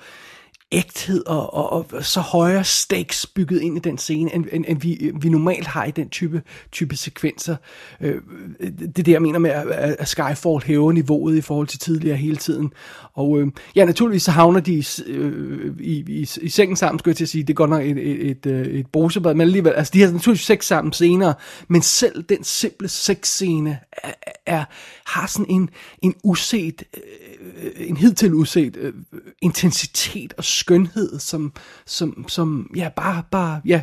ægthed 0.71 1.27
og, 1.27 1.53
og, 1.53 1.85
og 1.91 2.05
så 2.05 2.19
højere 2.19 2.63
stakes 2.63 3.27
bygget 3.27 3.61
ind 3.61 3.77
i 3.77 3.79
den 3.79 3.97
scene, 3.97 4.35
end, 4.35 4.45
end, 4.51 4.65
end 4.67 4.81
vi, 4.81 5.11
vi 5.21 5.29
normalt 5.29 5.67
har 5.67 5.85
i 5.85 5.91
den 5.91 6.09
type, 6.09 6.41
type 6.71 6.95
sekvenser. 6.95 7.55
Øh, 8.01 8.21
det 8.59 8.99
er 8.99 9.03
det, 9.03 9.07
jeg 9.07 9.21
mener 9.21 9.39
med, 9.39 9.49
at, 9.49 9.95
at 9.99 10.07
Skyfall 10.07 10.63
hæver 10.65 10.91
niveauet 10.91 11.37
i 11.37 11.41
forhold 11.41 11.67
til 11.67 11.79
tidligere 11.79 12.17
hele 12.17 12.37
tiden. 12.37 12.73
Og 13.13 13.39
øh, 13.39 13.47
ja, 13.75 13.85
naturligvis 13.85 14.23
så 14.23 14.31
havner 14.31 14.59
de 14.59 14.83
øh, 15.07 15.75
i, 15.79 16.03
i, 16.07 16.29
i 16.41 16.49
sengen 16.49 16.75
sammen, 16.75 16.99
skulle 16.99 17.11
jeg 17.11 17.17
til 17.17 17.25
at 17.25 17.29
sige. 17.29 17.43
Det 17.43 17.49
er 17.49 17.53
godt 17.53 17.69
nok 17.69 17.83
et, 17.83 17.97
et, 17.97 18.29
et, 18.29 18.45
øh, 18.45 18.67
et 18.67 18.87
brusebad, 18.87 19.33
men 19.33 19.41
alligevel, 19.41 19.73
altså 19.73 19.91
de 19.93 20.01
har 20.01 20.11
naturligvis 20.11 20.45
sex 20.45 20.65
sammen 20.65 20.93
senere, 20.93 21.33
men 21.67 21.81
selv 21.81 22.23
den 22.23 22.43
simple 22.43 22.87
sexscene 22.87 23.79
er, 24.03 24.11
er, 24.45 24.65
har 25.05 25.27
sådan 25.27 25.45
en, 25.49 25.69
en 26.01 26.15
uset, 26.23 26.83
øh, 26.93 27.71
en 27.75 27.97
hidtil 27.97 28.33
uset 28.33 28.77
øh, 28.77 28.93
intensitet 29.41 30.33
og 30.37 30.43
skønhed, 30.43 31.19
som, 31.19 31.53
som, 31.85 32.25
som 32.27 32.71
ja, 32.75 32.89
bare, 32.95 33.23
bare, 33.31 33.61
ja, 33.65 33.81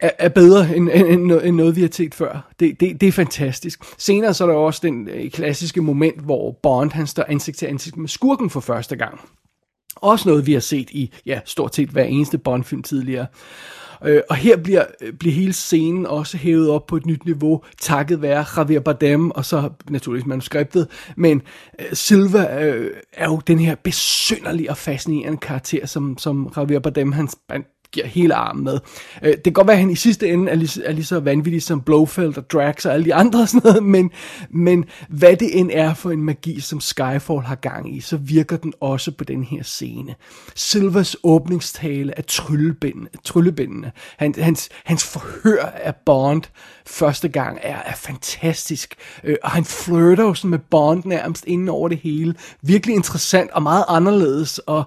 er, 0.00 0.10
er 0.18 0.28
bedre 0.28 0.76
end, 0.76 0.88
end, 0.94 1.32
end 1.32 1.56
noget, 1.56 1.76
vi 1.76 1.80
har 1.80 1.88
set 1.92 2.14
før. 2.14 2.52
Det, 2.60 2.80
det, 2.80 3.00
det 3.00 3.06
er 3.06 3.12
fantastisk. 3.12 3.80
Senere 3.98 4.34
så 4.34 4.44
er 4.44 4.48
der 4.48 4.54
også 4.54 4.80
den 4.82 5.08
øh, 5.08 5.30
klassiske 5.30 5.82
moment, 5.82 6.20
hvor 6.20 6.58
Bond 6.62 6.92
han 6.92 7.06
står 7.06 7.24
ansigt 7.28 7.58
til 7.58 7.66
ansigt 7.66 7.96
med 7.96 8.08
skurken 8.08 8.50
for 8.50 8.60
første 8.60 8.96
gang. 8.96 9.20
Også 9.96 10.28
noget, 10.28 10.46
vi 10.46 10.52
har 10.52 10.60
set 10.60 10.90
i, 10.90 11.12
ja, 11.26 11.40
stort 11.44 11.74
set 11.74 11.88
hver 11.88 12.04
eneste 12.04 12.38
Bond-film 12.38 12.82
tidligere. 12.82 13.26
Øh, 14.04 14.22
og 14.30 14.36
her 14.36 14.56
bliver, 14.56 14.84
øh, 15.00 15.12
bliver 15.12 15.34
hele 15.34 15.52
scenen 15.52 16.06
også 16.06 16.36
hævet 16.36 16.70
op 16.70 16.86
på 16.86 16.96
et 16.96 17.06
nyt 17.06 17.24
niveau, 17.24 17.62
takket 17.80 18.22
være 18.22 18.44
Javier 18.56 18.80
Bardem, 18.80 19.30
og 19.30 19.44
så 19.44 19.70
naturligvis 19.90 20.26
manuskriptet. 20.26 20.88
Men 21.16 21.42
øh, 21.78 21.86
Silva 21.92 22.64
øh, 22.64 22.90
er 23.12 23.24
jo 23.24 23.40
den 23.46 23.58
her 23.58 23.74
besynderlige 23.74 24.70
og 24.70 24.76
fascinerende 24.76 25.38
karakter, 25.38 25.86
som, 25.86 26.18
som 26.18 26.52
Javier 26.56 26.80
Bardem 26.80 27.12
han, 27.12 27.28
han 27.50 27.64
giver 27.92 28.06
hele 28.06 28.34
armen 28.34 28.64
med. 28.64 28.78
Øh, 29.22 29.32
det 29.32 29.44
kan 29.44 29.52
godt 29.52 29.66
være, 29.66 29.74
at 29.74 29.80
han 29.80 29.90
i 29.90 29.96
sidste 29.96 30.28
ende 30.28 30.50
er 30.50 30.54
lige, 30.54 30.84
er 30.84 30.92
lige 30.92 31.04
så 31.04 31.20
vanvittig 31.20 31.62
som 31.62 31.80
Blofeld 31.80 32.36
og 32.38 32.50
Drax 32.50 32.86
og 32.86 32.94
alle 32.94 33.04
de 33.04 33.14
andre 33.14 33.40
og 33.40 33.48
sådan 33.48 33.60
noget, 33.64 33.84
men, 33.84 34.10
men 34.50 34.84
hvad 35.08 35.36
det 35.36 35.58
end 35.58 35.70
er 35.72 35.94
for 35.94 36.10
en 36.10 36.22
magi, 36.22 36.60
som 36.60 36.80
Skyfall 36.80 37.40
har 37.40 37.54
gang 37.54 37.96
i, 37.96 38.00
så 38.00 38.16
virker 38.16 38.56
den 38.56 38.72
også 38.80 39.10
på 39.12 39.24
den 39.24 39.44
her 39.44 39.62
scene. 39.62 40.14
Silvers 40.54 41.16
åbningstale 41.22 42.12
er 42.16 42.22
tryllebindende. 42.22 43.10
tryllebindende. 43.24 43.90
Han, 44.16 44.34
hans, 44.38 44.68
hans 44.84 45.04
forhør 45.04 45.64
af 45.74 45.94
Bond 46.06 46.42
første 46.86 47.28
gang 47.28 47.58
er, 47.62 47.76
er 47.76 47.94
fantastisk, 47.94 48.94
øh, 49.24 49.36
og 49.42 49.50
han 49.50 49.64
flirter 49.64 50.24
jo 50.24 50.34
sådan 50.34 50.50
med 50.50 50.58
Bond 50.58 51.02
nærmest 51.04 51.44
inden 51.46 51.68
over 51.68 51.88
det 51.88 51.98
hele. 51.98 52.34
Virkelig 52.62 52.96
interessant 52.96 53.50
og 53.50 53.62
meget 53.62 53.84
anderledes, 53.88 54.58
og, 54.58 54.84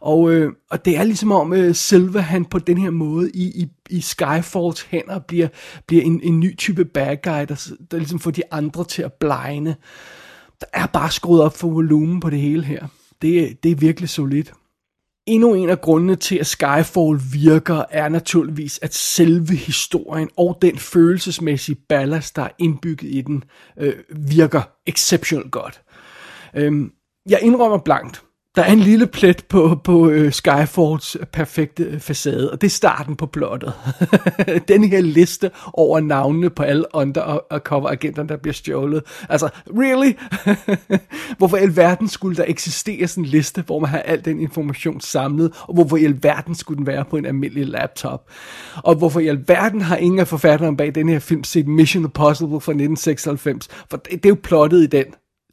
og, 0.00 0.30
øh, 0.30 0.52
og 0.70 0.84
det 0.84 0.98
er 0.98 1.04
ligesom 1.04 1.32
om 1.32 1.52
øh, 1.52 1.74
Silva, 1.74 2.20
han 2.20 2.43
på 2.44 2.58
den 2.58 2.78
her 2.78 2.90
måde 2.90 3.30
i, 3.30 3.62
i, 3.62 3.68
i 3.90 4.00
Skyfalls 4.00 4.82
hænder 4.82 5.18
bliver, 5.18 5.48
bliver 5.86 6.02
en, 6.02 6.20
en 6.22 6.40
ny 6.40 6.56
type 6.56 6.84
bad 6.84 7.16
guy, 7.22 7.46
der, 7.48 7.68
der 7.90 7.96
ligesom 7.96 8.18
får 8.18 8.30
de 8.30 8.42
andre 8.50 8.84
til 8.84 9.02
at 9.02 9.12
blegne. 9.12 9.76
Der 10.60 10.66
er 10.72 10.86
bare 10.86 11.10
skruet 11.10 11.42
op 11.42 11.56
for 11.56 11.68
volumen 11.68 12.20
på 12.20 12.30
det 12.30 12.40
hele 12.40 12.64
her. 12.64 12.86
Det, 13.22 13.62
det 13.62 13.70
er 13.70 13.76
virkelig 13.76 14.08
solidt. 14.08 14.52
Endnu 15.26 15.54
en 15.54 15.70
af 15.70 15.80
grundene 15.80 16.16
til, 16.16 16.36
at 16.36 16.46
Skyfall 16.46 17.20
virker, 17.32 17.84
er 17.90 18.08
naturligvis, 18.08 18.78
at 18.82 18.94
selve 18.94 19.56
historien 19.56 20.28
og 20.36 20.58
den 20.62 20.78
følelsesmæssige 20.78 21.76
ballast, 21.88 22.36
der 22.36 22.42
er 22.42 22.50
indbygget 22.58 23.10
i 23.10 23.20
den, 23.20 23.44
øh, 23.78 23.94
virker 24.10 24.62
exceptionelt 24.86 25.50
godt. 25.50 25.82
Øhm, 26.54 26.92
jeg 27.28 27.38
indrømmer 27.42 27.78
blankt, 27.78 28.22
der 28.56 28.62
er 28.62 28.72
en 28.72 28.78
lille 28.78 29.06
plet 29.06 29.44
på, 29.48 29.80
på 29.84 30.08
øh, 30.10 30.26
uh, 30.26 30.32
Skyfalls 30.32 31.16
perfekte 31.32 31.82
øh, 31.82 32.00
facade, 32.00 32.50
og 32.52 32.60
det 32.60 32.66
er 32.66 32.70
starten 32.70 33.16
på 33.16 33.26
plottet. 33.26 33.72
Den 34.68 34.84
her 34.84 35.00
liste 35.00 35.50
over 35.72 36.00
navnene 36.00 36.50
på 36.50 36.62
alle 36.62 36.84
undercover 36.94 37.88
agenter, 37.88 38.22
der 38.22 38.36
bliver 38.36 38.54
stjålet. 38.54 39.02
Altså, 39.28 39.48
really? 39.68 40.12
hvorfor 41.38 41.56
i 41.56 41.60
alverden 41.60 42.08
skulle 42.08 42.36
der 42.36 42.44
eksistere 42.46 43.08
sådan 43.08 43.24
en 43.24 43.30
liste, 43.30 43.62
hvor 43.66 43.78
man 43.78 43.90
har 43.90 43.98
al 43.98 44.24
den 44.24 44.40
information 44.40 45.00
samlet, 45.00 45.52
og 45.60 45.74
hvorfor 45.74 45.96
i 45.96 46.04
alverden 46.04 46.54
skulle 46.54 46.78
den 46.78 46.86
være 46.86 47.04
på 47.04 47.16
en 47.16 47.26
almindelig 47.26 47.66
laptop? 47.66 48.30
Og 48.76 48.94
hvorfor 48.94 49.20
i 49.20 49.28
alverden 49.28 49.80
har 49.80 49.96
ingen 49.96 50.20
af 50.20 50.28
forfatterne 50.28 50.76
bag 50.76 50.94
den 50.94 51.08
her 51.08 51.18
film 51.18 51.44
set 51.44 51.68
Mission 51.68 52.04
Impossible 52.04 52.60
fra 52.60 52.72
1996? 52.72 53.68
For 53.90 53.96
det, 53.96 54.12
det 54.12 54.26
er 54.26 54.28
jo 54.28 54.38
plottet 54.42 54.82
i 54.82 54.86
den 54.86 55.04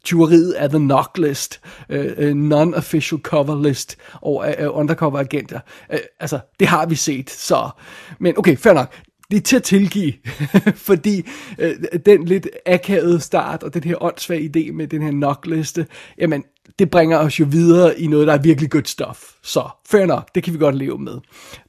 tyveriet 0.04 0.52
af 0.52 0.68
The 0.68 0.78
Knock 0.78 1.18
List, 1.18 1.60
uh, 1.90 1.96
non-official 2.34 3.20
cover 3.20 3.62
list 3.62 3.96
over 4.22 4.46
uh, 4.46 4.64
øh, 4.64 4.76
undercover 4.76 5.18
agenter. 5.18 5.60
Uh, 5.92 5.98
altså, 6.20 6.40
det 6.60 6.68
har 6.68 6.86
vi 6.86 6.94
set, 6.94 7.30
så... 7.30 7.70
Men 8.18 8.38
okay, 8.38 8.56
fair 8.56 8.72
nok. 8.72 8.94
Det 9.30 9.36
er 9.36 9.40
til 9.40 9.56
at 9.56 9.62
tilgive, 9.62 10.12
fordi 10.88 11.28
uh, 11.58 11.98
den 12.06 12.24
lidt 12.24 12.48
akavede 12.66 13.20
start 13.20 13.62
og 13.62 13.74
den 13.74 13.84
her 13.84 14.02
åndssvage 14.02 14.50
idé 14.56 14.72
med 14.72 14.86
den 14.86 15.02
her 15.02 15.10
knock-liste, 15.10 15.86
jamen, 16.18 16.44
det 16.78 16.90
bringer 16.90 17.18
os 17.18 17.40
jo 17.40 17.46
videre 17.50 18.00
i 18.00 18.06
noget, 18.06 18.26
der 18.26 18.32
er 18.32 18.42
virkelig 18.42 18.70
godt 18.70 18.88
stof. 18.88 19.32
Så, 19.42 19.68
fair 19.90 20.06
nok, 20.06 20.34
det 20.34 20.42
kan 20.42 20.52
vi 20.52 20.58
godt 20.58 20.74
leve 20.74 20.98
med. 20.98 21.18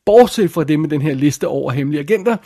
Bortset 0.05 0.51
fra 0.51 0.63
det 0.63 0.79
med 0.79 0.89
den 0.89 1.01
her 1.01 1.13
liste 1.13 1.47
over 1.47 1.71
hemmelige 1.71 2.01
agenter, 2.01 2.37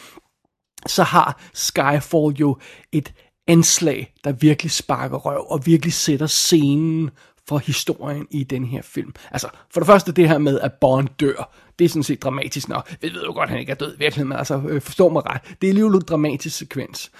så 0.87 1.03
har 1.03 1.41
Skyfall 1.53 2.35
jo 2.39 2.57
et 2.91 3.13
anslag, 3.47 4.13
der 4.23 4.31
virkelig 4.31 4.71
sparker 4.71 5.17
røv 5.17 5.45
og 5.49 5.65
virkelig 5.65 5.93
sætter 5.93 6.27
scenen 6.27 7.09
for 7.47 7.57
historien 7.57 8.27
i 8.31 8.43
den 8.43 8.65
her 8.65 8.81
film. 8.81 9.13
Altså, 9.31 9.49
for 9.73 9.79
det 9.79 9.87
første 9.87 10.11
det 10.11 10.29
her 10.29 10.37
med, 10.37 10.59
at 10.59 10.73
Bond 10.73 11.07
dør, 11.19 11.53
det 11.79 11.85
er 11.85 11.89
sådan 11.89 12.03
set 12.03 12.23
dramatisk 12.23 12.69
nok. 12.69 12.95
Vi 13.01 13.13
ved 13.13 13.23
jo 13.23 13.33
godt, 13.33 13.43
at 13.43 13.49
han 13.49 13.59
ikke 13.59 13.71
er 13.71 13.75
død 13.75 13.95
i 13.95 13.97
virkeligheden, 13.99 14.29
men 14.29 14.37
altså, 14.37 14.61
øh, 14.69 14.81
forstå 14.81 15.09
mig 15.09 15.25
ret. 15.25 15.41
Det 15.61 15.67
er 15.67 15.71
alligevel 15.71 15.95
en 15.95 16.01
dramatisk 16.01 16.57
sekvens. 16.57 17.11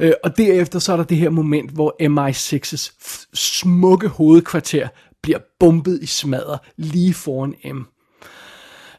Øh, 0.00 0.12
og 0.24 0.36
derefter 0.36 0.78
så 0.78 0.92
er 0.92 0.96
der 0.96 1.04
det 1.04 1.16
her 1.16 1.30
moment, 1.30 1.70
hvor 1.70 1.96
MI6's 2.02 2.92
smukke 3.34 4.08
hovedkvarter 4.08 4.88
bliver 5.22 5.38
bumpet 5.60 5.98
i 6.02 6.06
smadder 6.06 6.58
lige 6.76 7.14
foran 7.14 7.54
M. 7.64 7.86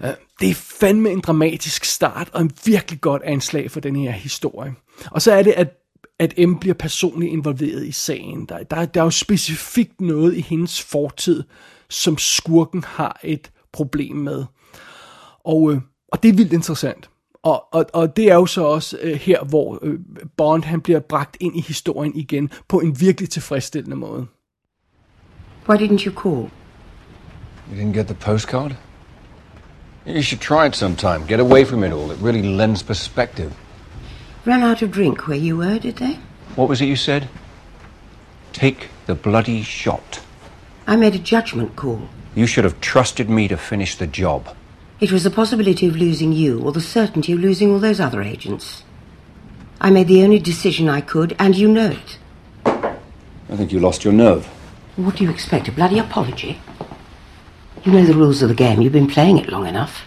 Øh, 0.04 0.10
det 0.40 0.50
er 0.50 0.56
fandme 0.56 1.10
en 1.10 1.20
dramatisk 1.20 1.86
start 1.86 2.30
og 2.34 2.42
en 2.42 2.52
virkelig 2.66 3.02
godt 3.02 3.22
anslag 3.26 3.72
for 3.72 3.80
den 3.80 3.96
her 3.96 4.12
historie. 4.12 4.74
Og 5.12 5.22
så 5.22 5.32
er 5.32 5.44
det, 5.44 5.52
at 5.52 5.81
at 6.22 6.50
M 6.50 6.56
bliver 6.56 6.74
personligt 6.74 7.32
involveret 7.32 7.88
i 7.88 7.92
sagen. 7.92 8.46
Der, 8.46 8.64
der, 8.64 8.86
der 8.86 9.00
er 9.00 9.04
jo 9.04 9.12
specifikt 9.12 10.02
noget 10.02 10.36
i 10.36 10.42
hendes 10.42 10.82
fortid, 10.82 11.44
som 11.90 12.18
skurken 12.18 12.84
har 12.84 13.20
et 13.24 13.52
problem 13.72 14.16
med. 14.16 14.46
Og, 15.44 15.72
øh, 15.72 15.82
og 16.12 16.24
det 16.24 16.30
er 16.30 16.34
vildt 16.34 16.54
interessant. 16.54 17.10
Og, 17.44 17.64
og, 17.74 17.86
og 17.94 18.18
det 18.18 18.32
er 18.32 18.36
jo 18.36 18.46
så 18.46 18.64
også 18.64 18.98
øh, 19.02 19.16
her, 19.16 19.44
hvor 19.44 19.80
øh, 19.82 20.00
Bond 20.38 20.64
han 20.64 20.82
bliver 20.82 21.00
bragt 21.00 21.38
ind 21.40 21.58
i 21.58 21.62
historien 21.62 22.16
igen 22.16 22.50
på 22.68 22.80
en 22.80 23.00
virkelig 23.00 23.30
tilfredsstillende 23.30 23.96
måde. 23.96 24.26
Why 25.70 25.78
didn't 25.78 26.06
you 26.06 26.14
call? 26.14 26.50
You 27.72 27.82
didn't 27.82 27.94
get 27.94 28.06
the 28.06 28.16
postcard? 28.16 28.76
You 30.08 30.22
should 30.22 30.42
try 30.42 30.68
it 30.68 30.76
sometime. 30.76 31.28
Get 31.28 31.40
away 31.40 31.66
from 31.66 31.84
it 31.84 31.92
all. 31.94 32.12
It 32.12 32.24
really 32.24 32.58
lends 32.58 32.84
perspective. 32.84 33.52
Ran 34.44 34.64
out 34.64 34.82
of 34.82 34.92
drink 34.92 35.28
where 35.28 35.38
you 35.38 35.58
were, 35.58 35.78
did 35.78 35.98
they? 35.98 36.18
What 36.56 36.68
was 36.68 36.82
it 36.82 36.86
you 36.86 36.96
said? 36.96 37.30
Take 38.54 38.90
the 39.06 39.16
bloody 39.16 39.62
shot. 39.62 40.22
I 40.88 40.96
made 40.96 41.16
a 41.16 41.20
judgment 41.20 41.76
call. 41.76 42.10
You 42.34 42.48
should 42.48 42.64
have 42.64 42.82
trusted 42.82 43.30
me 43.30 43.48
to 43.48 43.58
finish 43.58 43.96
the 43.96 44.08
job. 44.08 44.56
It 45.00 45.12
was 45.12 45.24
the 45.24 45.32
possibility 45.32 45.88
of 45.88 45.96
losing 45.96 46.32
you 46.34 46.60
or 46.62 46.72
the 46.72 46.82
certainty 46.82 47.34
of 47.34 47.40
losing 47.40 47.72
all 47.72 47.80
those 47.80 48.00
other 48.00 48.22
agents. 48.22 48.84
I 49.80 49.90
made 49.90 50.08
the 50.08 50.24
only 50.24 50.40
decision 50.40 50.90
I 50.90 51.02
could, 51.02 51.36
and 51.40 51.56
you 51.56 51.68
know 51.68 51.92
it. 51.92 52.18
I 52.66 53.56
think 53.56 53.72
you 53.72 53.80
lost 53.80 54.04
your 54.04 54.14
nerve. 54.14 54.46
What 54.96 55.16
do 55.18 55.24
you 55.24 55.30
expect? 55.30 55.68
A 55.68 55.72
bloody 55.72 56.00
apology? 56.00 56.60
You 57.84 57.92
know 57.92 58.06
the 58.06 58.14
rules 58.14 58.42
of 58.42 58.50
the 58.50 58.56
game. 58.56 58.82
You've 58.82 58.94
been 58.94 59.08
playing 59.08 59.38
it 59.38 59.50
long 59.50 59.66
enough. 59.66 60.06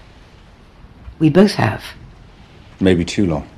We 1.18 1.28
both 1.28 1.54
have. 1.54 1.82
Maybe 2.80 3.04
too 3.04 3.26
long. 3.26 3.48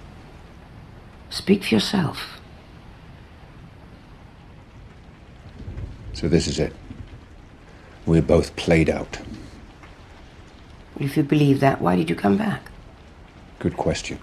Speak 1.37 1.65
for 1.65 1.75
yourself. 1.75 2.41
So 6.15 6.29
this 6.29 6.47
is 6.47 6.59
it. 6.59 6.73
We're 8.07 8.23
both 8.23 8.57
played 8.57 8.89
out. 8.89 9.19
If 10.99 11.15
you 11.15 11.23
believe 11.23 11.61
that, 11.61 11.83
why 11.83 11.95
did 11.95 12.09
you 12.09 12.17
come 12.17 12.39
back? 12.39 12.71
Good 13.59 13.77
question. 13.77 14.19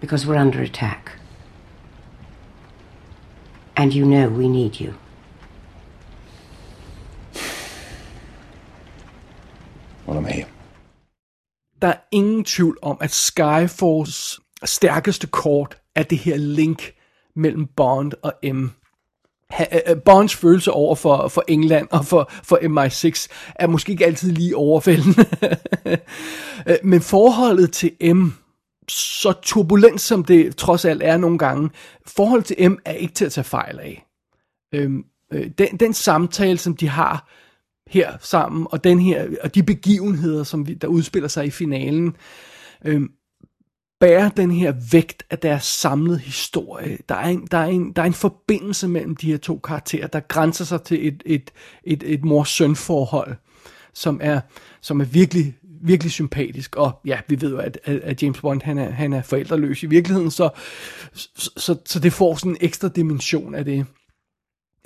Because 0.00 0.26
we're 0.26 0.42
under 0.46 0.60
attack. 0.60 1.12
And 3.76 3.94
you 3.94 4.04
know 4.04 4.28
we 4.28 4.48
need 4.48 4.80
you. 4.80 4.94
Well, 10.06 10.18
I'm 10.18 10.24
here. 10.24 10.46
Der 11.82 11.88
er 11.88 12.00
ingen 12.10 12.44
tvivl 12.44 12.76
om, 12.82 12.96
at 13.00 13.10
Skyfalls 13.10 14.45
stærkeste 14.64 15.26
kort 15.26 15.78
er 15.94 16.02
det 16.02 16.18
her 16.18 16.36
link 16.36 16.92
mellem 17.36 17.66
Bond 17.76 18.12
og 18.22 18.32
M. 18.44 18.70
Øh, 19.60 19.66
øh, 19.88 20.02
Bonds 20.04 20.34
følelse 20.34 20.72
over 20.72 20.94
for, 20.94 21.28
for 21.28 21.44
England 21.48 21.88
og 21.90 22.06
for, 22.06 22.30
for 22.44 22.56
MI6 22.56 23.28
er 23.54 23.66
måske 23.66 23.92
ikke 23.92 24.06
altid 24.06 24.32
lige 24.32 24.56
overvældende. 24.56 25.26
Øh, 26.68 26.76
men 26.84 27.00
forholdet 27.00 27.72
til 27.72 28.14
M, 28.14 28.28
så 28.88 29.32
turbulent 29.42 30.00
som 30.00 30.24
det 30.24 30.56
trods 30.56 30.84
alt 30.84 31.02
er 31.02 31.16
nogle 31.16 31.38
gange, 31.38 31.70
forholdet 32.06 32.46
til 32.46 32.70
M 32.70 32.78
er 32.84 32.92
ikke 32.92 33.14
til 33.14 33.24
at 33.24 33.32
tage 33.32 33.44
fejl 33.44 33.78
af. 33.78 34.06
Øhm, 34.74 35.04
øh, 35.32 35.50
den, 35.58 35.76
den 35.76 35.94
samtale, 35.94 36.58
som 36.58 36.76
de 36.76 36.88
har 36.88 37.30
her 37.90 38.16
sammen, 38.20 38.66
og 38.70 38.84
den 38.84 39.00
her, 39.00 39.28
og 39.42 39.54
de 39.54 39.62
begivenheder, 39.62 40.44
som 40.44 40.66
vi, 40.66 40.74
der 40.74 40.88
udspiller 40.88 41.28
sig 41.28 41.46
i 41.46 41.50
finalen, 41.50 42.16
øhm, 42.84 43.10
bærer 44.00 44.28
den 44.28 44.50
her 44.50 44.74
vægt 44.92 45.22
af 45.30 45.38
deres 45.38 45.64
samlede 45.64 46.18
historie. 46.18 46.98
Der 47.08 47.14
er, 47.14 47.28
en, 47.28 47.48
der, 47.50 47.58
er 47.58 47.66
en, 47.66 47.92
der 47.92 48.02
er 48.02 48.06
en 48.06 48.14
forbindelse 48.14 48.88
mellem 48.88 49.16
de 49.16 49.26
her 49.26 49.38
to 49.38 49.58
karakterer, 49.58 50.06
der 50.06 50.20
grænser 50.20 50.64
sig 50.64 50.82
til 50.82 51.08
et, 51.08 51.22
et, 51.26 51.50
et, 51.84 52.02
et 52.06 52.24
mor-søn-forhold, 52.24 53.34
som 53.94 54.20
er, 54.22 54.40
som 54.80 55.00
er 55.00 55.04
virkelig, 55.04 55.54
virkelig 55.82 56.12
sympatisk. 56.12 56.76
Og 56.76 57.00
ja, 57.04 57.20
vi 57.28 57.40
ved 57.40 57.50
jo, 57.50 57.58
at, 57.58 57.78
at, 57.84 58.22
James 58.22 58.40
Bond 58.40 58.62
han 58.62 58.78
er, 58.78 58.90
han 58.90 59.12
er 59.12 59.22
forældreløs 59.22 59.82
i 59.82 59.86
virkeligheden, 59.86 60.30
så, 60.30 60.50
så, 61.14 61.50
så, 61.56 61.76
så 61.86 62.00
det 62.00 62.12
får 62.12 62.34
sådan 62.34 62.52
en 62.52 62.58
ekstra 62.60 62.88
dimension 62.88 63.54
af 63.54 63.64
det. 63.64 63.86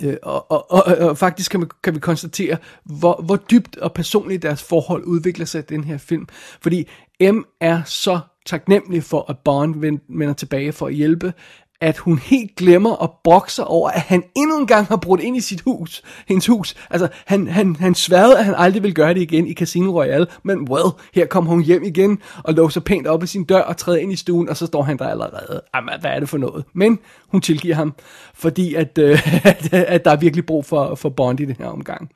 Øh, 0.03 0.17
og, 0.23 0.51
og, 0.51 0.71
og, 0.71 0.83
og 0.83 1.17
faktisk 1.17 1.51
kan, 1.51 1.59
man, 1.59 1.69
kan 1.83 1.95
vi 1.95 1.99
konstatere, 1.99 2.57
hvor, 2.83 3.21
hvor 3.25 3.35
dybt 3.35 3.77
og 3.77 3.93
personligt 3.93 4.41
deres 4.41 4.63
forhold 4.63 5.03
udvikler 5.03 5.45
sig 5.45 5.59
i 5.59 5.65
den 5.69 5.83
her 5.83 5.97
film. 5.97 6.27
Fordi 6.61 6.87
M 7.21 7.41
er 7.59 7.83
så 7.83 8.19
taknemmelig 8.45 9.03
for, 9.03 9.25
at 9.29 9.37
Bond 9.39 10.01
vender 10.07 10.33
tilbage 10.33 10.71
for 10.71 10.87
at 10.87 10.93
hjælpe, 10.93 11.33
at 11.81 11.97
hun 11.97 12.17
helt 12.17 12.55
glemmer 12.55 13.03
at 13.03 13.09
brokse 13.23 13.63
over, 13.63 13.89
at 13.89 14.01
han 14.01 14.23
endnu 14.35 14.59
en 14.59 14.67
gang 14.67 14.87
har 14.87 14.95
brudt 14.95 15.21
ind 15.21 15.37
i 15.37 15.41
sit 15.41 15.61
hus, 15.61 16.01
hendes 16.27 16.47
hus. 16.47 16.75
Altså, 16.89 17.07
han, 17.25 17.47
han, 17.47 17.75
han 17.75 17.95
sværede, 17.95 18.37
at 18.39 18.45
han 18.45 18.53
aldrig 18.57 18.83
ville 18.83 18.95
gøre 18.95 19.13
det 19.13 19.21
igen 19.21 19.47
i 19.47 19.53
Casino 19.53 19.91
Royale, 19.91 20.27
men 20.43 20.69
well, 20.69 20.85
her 21.13 21.25
kommer 21.25 21.51
hun 21.51 21.61
hjem 21.63 21.83
igen, 21.83 22.19
og 22.43 22.53
låser 22.53 22.81
pænt 22.81 23.07
op 23.07 23.23
i 23.23 23.27
sin 23.27 23.43
dør, 23.43 23.61
og 23.61 23.77
træder 23.77 23.97
ind 23.99 24.13
i 24.13 24.15
stuen, 24.15 24.49
og 24.49 24.57
så 24.57 24.65
står 24.65 24.81
han 24.83 24.97
der 24.97 25.07
allerede. 25.07 25.61
Jamen, 25.75 25.93
hvad 26.01 26.11
er 26.11 26.19
det 26.19 26.29
for 26.29 26.37
noget? 26.37 26.65
Men 26.73 26.99
hun 27.27 27.41
tilgiver 27.41 27.75
ham, 27.75 27.93
fordi 28.33 28.75
at, 28.75 28.97
øh, 28.97 29.19
at, 29.43 29.73
at 29.73 30.05
der 30.05 30.11
er 30.11 30.15
virkelig 30.15 30.45
brug 30.45 30.65
for, 30.65 30.95
for 30.95 31.09
Bond 31.09 31.39
i 31.39 31.45
den 31.45 31.55
her 31.59 31.65
omgang. 31.67 32.09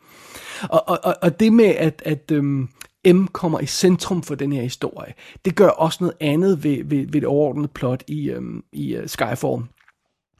Og, 0.69 0.83
og, 0.89 0.99
og- 1.03 1.15
og 1.21 1.39
det 1.39 1.53
med, 1.53 1.65
at, 1.65 2.01
at 2.05 2.31
øhm, 2.31 2.69
M 3.13 3.27
kommer 3.27 3.59
i 3.59 3.65
centrum 3.65 4.23
for 4.23 4.35
den 4.35 4.53
her 4.53 4.61
historie, 4.61 5.13
det 5.45 5.55
gør 5.55 5.67
også 5.67 5.97
noget 6.01 6.17
andet 6.19 6.63
ved, 6.63 6.83
ved, 6.83 7.05
ved 7.07 7.21
det 7.21 7.25
overordnede 7.25 7.67
plot 7.67 8.03
i, 8.07 8.29
øhm, 8.29 8.63
i 8.73 8.97
uh, 8.97 9.03
Skyfall. 9.05 9.61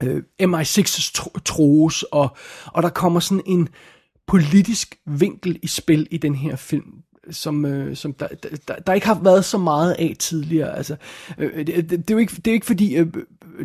Øh, 0.03 0.23
MI6's 0.41 1.11
tro- 1.13 1.39
troes, 1.45 2.03
og, 2.03 2.37
og 2.65 2.83
der 2.83 2.89
kommer 2.89 3.19
sådan 3.19 3.43
en 3.45 3.69
politisk 4.27 4.99
vinkel 5.05 5.59
i 5.61 5.67
spil 5.67 6.07
i 6.11 6.17
den 6.17 6.35
her 6.35 6.55
film, 6.55 6.93
som, 7.31 7.65
øh, 7.65 7.95
som 7.95 8.13
der, 8.13 8.27
der, 8.67 8.75
der 8.75 8.93
ikke 8.93 9.07
har 9.07 9.19
været 9.23 9.45
så 9.45 9.57
meget 9.57 9.93
af 9.93 10.15
tidligere. 10.19 10.77
Altså, 10.77 10.95
øh, 11.37 11.57
det, 11.57 11.67
det, 11.67 11.89
det, 11.89 12.09
er 12.09 12.13
jo 12.13 12.17
ikke, 12.17 12.35
det 12.35 12.47
er 12.47 12.53
ikke 12.53 12.65
fordi 12.65 12.95
øh, 12.95 13.07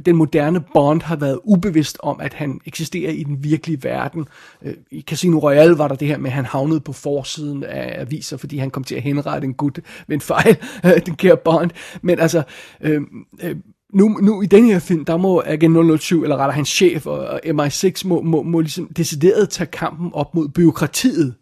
den 0.06 0.16
moderne 0.16 0.60
Bond 0.74 1.02
har 1.02 1.16
været 1.16 1.40
ubevidst 1.44 1.98
om, 2.02 2.20
at 2.20 2.34
han 2.34 2.60
eksisterer 2.66 3.12
i 3.12 3.22
den 3.22 3.44
virkelige 3.44 3.84
verden. 3.84 4.28
Øh, 4.62 4.74
I 4.90 5.00
Casino 5.00 5.38
Royale 5.38 5.78
var 5.78 5.88
der 5.88 5.94
det 5.94 6.08
her 6.08 6.18
med, 6.18 6.30
at 6.30 6.34
han 6.34 6.44
havnede 6.44 6.80
på 6.80 6.92
forsiden 6.92 7.64
af 7.64 8.00
aviser, 8.00 8.36
fordi 8.36 8.58
han 8.58 8.70
kom 8.70 8.84
til 8.84 8.94
at 8.94 9.02
henrette 9.02 9.44
en 9.44 9.54
gut 9.54 9.80
ved 10.06 10.14
en 10.14 10.20
fejl, 10.20 10.56
øh, 10.84 11.06
den 11.06 11.14
kære 11.14 11.36
Bond. 11.36 11.70
Men 12.02 12.20
altså, 12.20 12.42
øh, 12.80 13.00
øh, 13.42 13.56
nu, 13.94 14.08
nu 14.08 14.42
i 14.42 14.46
den 14.46 14.64
her 14.64 14.78
film, 14.78 15.04
der 15.04 15.16
må 15.16 15.42
Agent 15.46 16.00
007, 16.00 16.22
eller 16.22 16.36
rettere 16.36 16.52
hans 16.52 16.68
chef 16.68 17.06
og, 17.06 17.18
og 17.18 17.40
MI6, 17.44 18.02
må, 18.04 18.22
må, 18.22 18.42
må 18.42 18.60
ligesom 18.60 18.88
decideret 18.96 19.50
tage 19.50 19.66
kampen 19.66 20.10
op 20.12 20.34
mod 20.34 20.48
byråkratiet. 20.48 21.34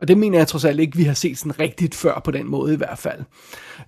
Og 0.00 0.08
det 0.08 0.18
mener 0.18 0.38
jeg 0.38 0.48
trods 0.48 0.64
alt 0.64 0.80
ikke, 0.80 0.96
vi 0.96 1.02
har 1.02 1.14
set 1.14 1.38
sådan 1.38 1.60
rigtigt 1.60 1.94
før 1.94 2.20
på 2.24 2.30
den 2.30 2.50
måde 2.50 2.74
i 2.74 2.76
hvert 2.76 2.98
fald. 2.98 3.20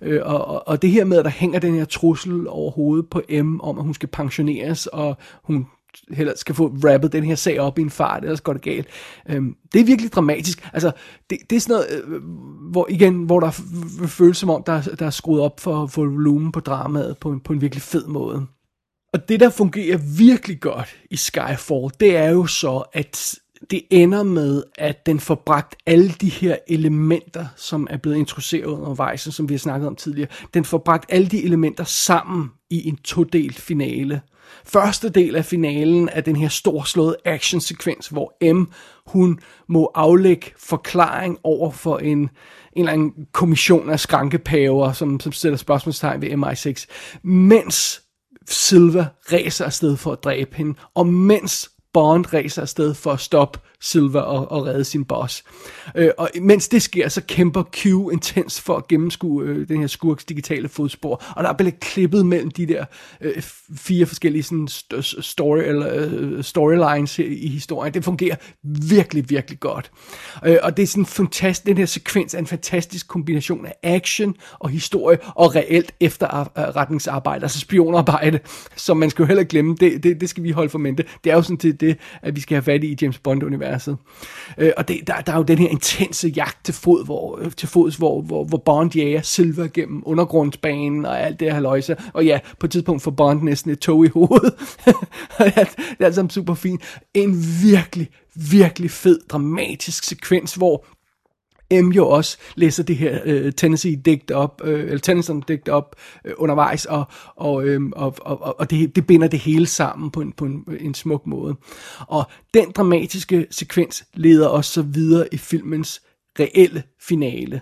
Øh, 0.01 0.21
og, 0.23 0.45
og, 0.45 0.67
og 0.67 0.81
det 0.81 0.91
her 0.91 1.05
med, 1.05 1.17
at 1.17 1.25
der 1.25 1.31
hænger 1.31 1.59
den 1.59 1.75
her 1.75 1.85
trussel 1.85 2.47
over 2.47 2.71
hovedet 2.71 3.09
på 3.09 3.21
M, 3.43 3.59
om 3.59 3.77
at 3.77 3.83
hun 3.83 3.93
skal 3.93 4.09
pensioneres, 4.09 4.87
og 4.87 5.17
hun 5.43 5.67
heller 6.11 6.33
skal 6.35 6.55
få 6.55 6.67
rappet 6.67 7.11
den 7.11 7.23
her 7.23 7.35
sag 7.35 7.59
op 7.59 7.79
i 7.79 7.81
en 7.81 7.89
fart, 7.89 8.23
ellers 8.23 8.41
går 8.41 8.53
det 8.53 8.61
galt. 8.61 8.87
Øhm, 9.29 9.55
det 9.73 9.81
er 9.81 9.85
virkelig 9.85 10.13
dramatisk. 10.13 10.69
Altså, 10.73 10.91
det, 11.29 11.37
det 11.49 11.55
er 11.55 11.59
sådan 11.59 11.73
noget, 11.73 12.03
øh, 12.03 12.21
hvor 12.71 12.87
igen, 12.89 13.23
hvor 13.23 13.39
der 13.39 13.51
føles 14.07 14.37
som 14.37 14.49
om, 14.49 14.63
der, 14.63 14.81
der 14.81 15.05
er 15.05 15.09
skruet 15.09 15.41
op 15.41 15.59
for, 15.59 15.87
for 15.87 16.05
volumen 16.05 16.51
på 16.51 16.59
dramaet 16.59 17.17
på 17.17 17.31
en, 17.31 17.39
på 17.39 17.53
en 17.53 17.61
virkelig 17.61 17.81
fed 17.81 18.07
måde. 18.07 18.45
Og 19.13 19.29
det, 19.29 19.39
der 19.39 19.49
fungerer 19.49 19.97
virkelig 20.17 20.59
godt 20.59 20.95
i 21.11 21.15
Skyfall, 21.15 21.89
det 21.99 22.17
er 22.17 22.29
jo 22.29 22.45
så, 22.45 22.83
at 22.93 23.35
det 23.71 23.81
ender 23.89 24.23
med, 24.23 24.63
at 24.77 25.05
den 25.05 25.19
får 25.19 25.35
bragt 25.35 25.75
alle 25.85 26.09
de 26.09 26.29
her 26.29 26.57
elementer, 26.67 27.45
som 27.55 27.87
er 27.89 27.97
blevet 27.97 28.17
introduceret 28.17 28.65
undervejs, 28.65 29.21
som 29.21 29.49
vi 29.49 29.53
har 29.53 29.59
snakket 29.59 29.87
om 29.87 29.95
tidligere, 29.95 30.29
den 30.53 30.65
får 30.65 30.77
bragt 30.77 31.05
alle 31.09 31.27
de 31.27 31.43
elementer 31.43 31.83
sammen 31.83 32.49
i 32.69 32.87
en 32.87 32.97
todelt 32.97 33.59
finale. 33.59 34.21
Første 34.65 35.09
del 35.09 35.35
af 35.35 35.45
finalen 35.45 36.09
er 36.11 36.21
den 36.21 36.35
her 36.35 36.49
storslåede 36.49 37.15
actionsekvens, 37.25 38.07
hvor 38.07 38.53
M, 38.53 38.65
hun 39.07 39.39
må 39.67 39.91
aflægge 39.95 40.51
forklaring 40.57 41.37
over 41.43 41.71
for 41.71 41.97
en, 41.97 42.17
en 42.17 42.29
eller 42.75 42.91
anden 42.91 43.13
kommission 43.31 43.89
af 43.89 43.99
skrankepaver, 43.99 44.93
som, 44.93 45.19
som 45.19 45.31
stiller 45.31 45.57
spørgsmålstegn 45.57 46.21
ved 46.21 46.31
MI6, 46.31 46.85
mens 47.23 48.01
Silva 48.47 49.07
ræser 49.31 49.65
afsted 49.65 49.97
for 49.97 50.11
at 50.11 50.23
dræbe 50.23 50.55
hende, 50.55 50.73
og 50.95 51.07
mens 51.07 51.69
Bond 51.93 52.33
racer 52.33 52.61
afsted 52.61 52.93
for 52.93 53.11
at 53.11 53.19
stoppe 53.19 53.59
Silver 53.81 54.21
og, 54.21 54.51
og 54.51 54.65
redde 54.65 54.83
sin 54.83 55.05
boss. 55.05 55.43
Øh, 55.95 56.09
og 56.17 56.29
mens 56.41 56.67
det 56.67 56.81
sker, 56.81 57.09
så 57.09 57.21
kæmper 57.21 57.63
Q 57.63 57.85
intens 57.85 58.61
for 58.61 58.75
at 58.75 58.87
gennemskue 58.87 59.43
øh, 59.43 59.67
den 59.67 59.79
her 59.79 59.87
skurks 59.87 60.25
digitale 60.25 60.69
fodspor. 60.69 61.23
Og 61.35 61.43
der 61.43 61.49
er 61.49 61.53
blevet 61.53 61.79
klippet 61.79 62.25
mellem 62.25 62.51
de 62.51 62.65
der 62.65 62.85
øh, 63.21 63.41
fire 63.75 64.05
forskellige 64.05 64.43
sådan, 64.43 64.67
st- 64.71 65.21
story, 65.21 65.57
eller, 65.57 65.93
øh, 65.93 66.43
storylines 66.43 67.19
i, 67.19 67.23
i 67.23 67.47
historien. 67.47 67.93
Det 67.93 68.03
fungerer 68.03 68.35
virkelig, 68.63 69.29
virkelig 69.29 69.59
godt. 69.59 69.91
Øh, 70.45 70.57
og 70.63 70.77
det 70.77 70.83
er 70.83 70.87
sådan 70.87 71.05
fantastisk, 71.05 71.65
den 71.65 71.77
her 71.77 71.85
sekvens 71.85 72.33
er 72.33 72.39
en 72.39 72.47
fantastisk 72.47 73.07
kombination 73.07 73.65
af 73.65 73.75
action 73.83 74.35
og 74.59 74.69
historie 74.69 75.17
og 75.35 75.55
reelt 75.55 75.93
efterretningsarbejde, 75.99 77.43
altså 77.43 77.59
spionarbejde, 77.59 78.39
som 78.75 78.97
man 78.97 79.09
skal 79.09 79.23
jo 79.23 79.27
heller 79.27 79.43
glemme. 79.43 79.75
Det, 79.79 80.03
det, 80.03 80.21
det 80.21 80.29
skal 80.29 80.43
vi 80.43 80.51
holde 80.51 80.69
for 80.69 80.79
mente. 80.79 81.05
Det 81.23 81.31
er 81.31 81.35
jo 81.35 81.41
sådan 81.41 81.57
til 81.57 81.78
det, 81.79 81.97
at 82.21 82.35
vi 82.35 82.41
skal 82.41 82.55
have 82.55 82.63
fat 82.63 82.83
i 82.83 82.97
James 83.01 83.19
Bond-universet. 83.19 83.97
Øh, 84.57 84.71
og 84.77 84.87
det, 84.87 85.07
der, 85.07 85.21
der 85.21 85.33
er 85.33 85.37
jo 85.37 85.43
den 85.43 85.57
her 85.57 85.67
intense 85.67 86.27
jagt 86.27 86.65
til, 86.65 86.73
fod, 86.73 87.05
hvor, 87.05 87.39
øh, 87.41 87.51
til 87.51 87.67
fods, 87.67 87.95
hvor, 87.95 88.21
hvor, 88.21 88.43
hvor 88.43 88.57
Bond 88.57 88.95
jager 88.95 89.21
Silver 89.21 89.67
gennem 89.67 90.03
undergrundsbanen 90.05 91.05
og 91.05 91.21
alt 91.21 91.39
det 91.39 91.53
her 91.53 91.59
løjse. 91.59 91.95
Og 92.13 92.25
ja, 92.25 92.39
på 92.59 92.65
et 92.65 92.71
tidspunkt 92.71 93.01
får 93.01 93.11
Bond 93.11 93.41
næsten 93.41 93.71
et 93.71 93.79
tog 93.79 94.05
i 94.05 94.09
hovedet. 94.09 94.53
det 95.37 95.67
er 95.99 96.05
alt 96.05 96.15
sammen 96.15 96.29
super 96.29 96.53
fint. 96.53 96.99
En 97.13 97.45
virkelig, 97.63 98.09
virkelig 98.35 98.91
fed, 98.91 99.19
dramatisk 99.29 100.03
sekvens, 100.03 100.55
hvor 100.55 100.85
M 101.71 101.87
jo 101.87 102.09
også 102.09 102.37
læser 102.55 102.83
det 102.83 102.97
her 102.97 103.19
øh, 103.25 103.51
Tennessee-digt 103.57 104.31
op, 104.31 104.61
øh, 104.63 104.79
eller 104.79 104.97
Tennyson-digt 104.99 105.69
op 105.69 105.95
øh, 106.25 106.33
undervejs, 106.37 106.85
og, 106.85 107.03
og, 107.35 107.63
øh, 107.65 107.81
og, 107.91 108.15
og, 108.21 108.59
og 108.59 108.69
det, 108.69 108.95
det 108.95 109.07
binder 109.07 109.27
det 109.27 109.39
hele 109.39 109.65
sammen 109.65 110.11
på 110.11 110.21
en, 110.21 110.31
på 110.31 110.45
en, 110.45 110.65
en 110.79 110.93
smuk 110.93 111.27
måde. 111.27 111.55
Og 111.99 112.25
den 112.53 112.71
dramatiske 112.71 113.47
sekvens 113.51 114.05
leder 114.13 114.47
os 114.47 114.65
så 114.65 114.81
videre 114.81 115.27
i 115.31 115.37
filmens 115.37 116.01
reelle 116.39 116.83
finale. 117.01 117.61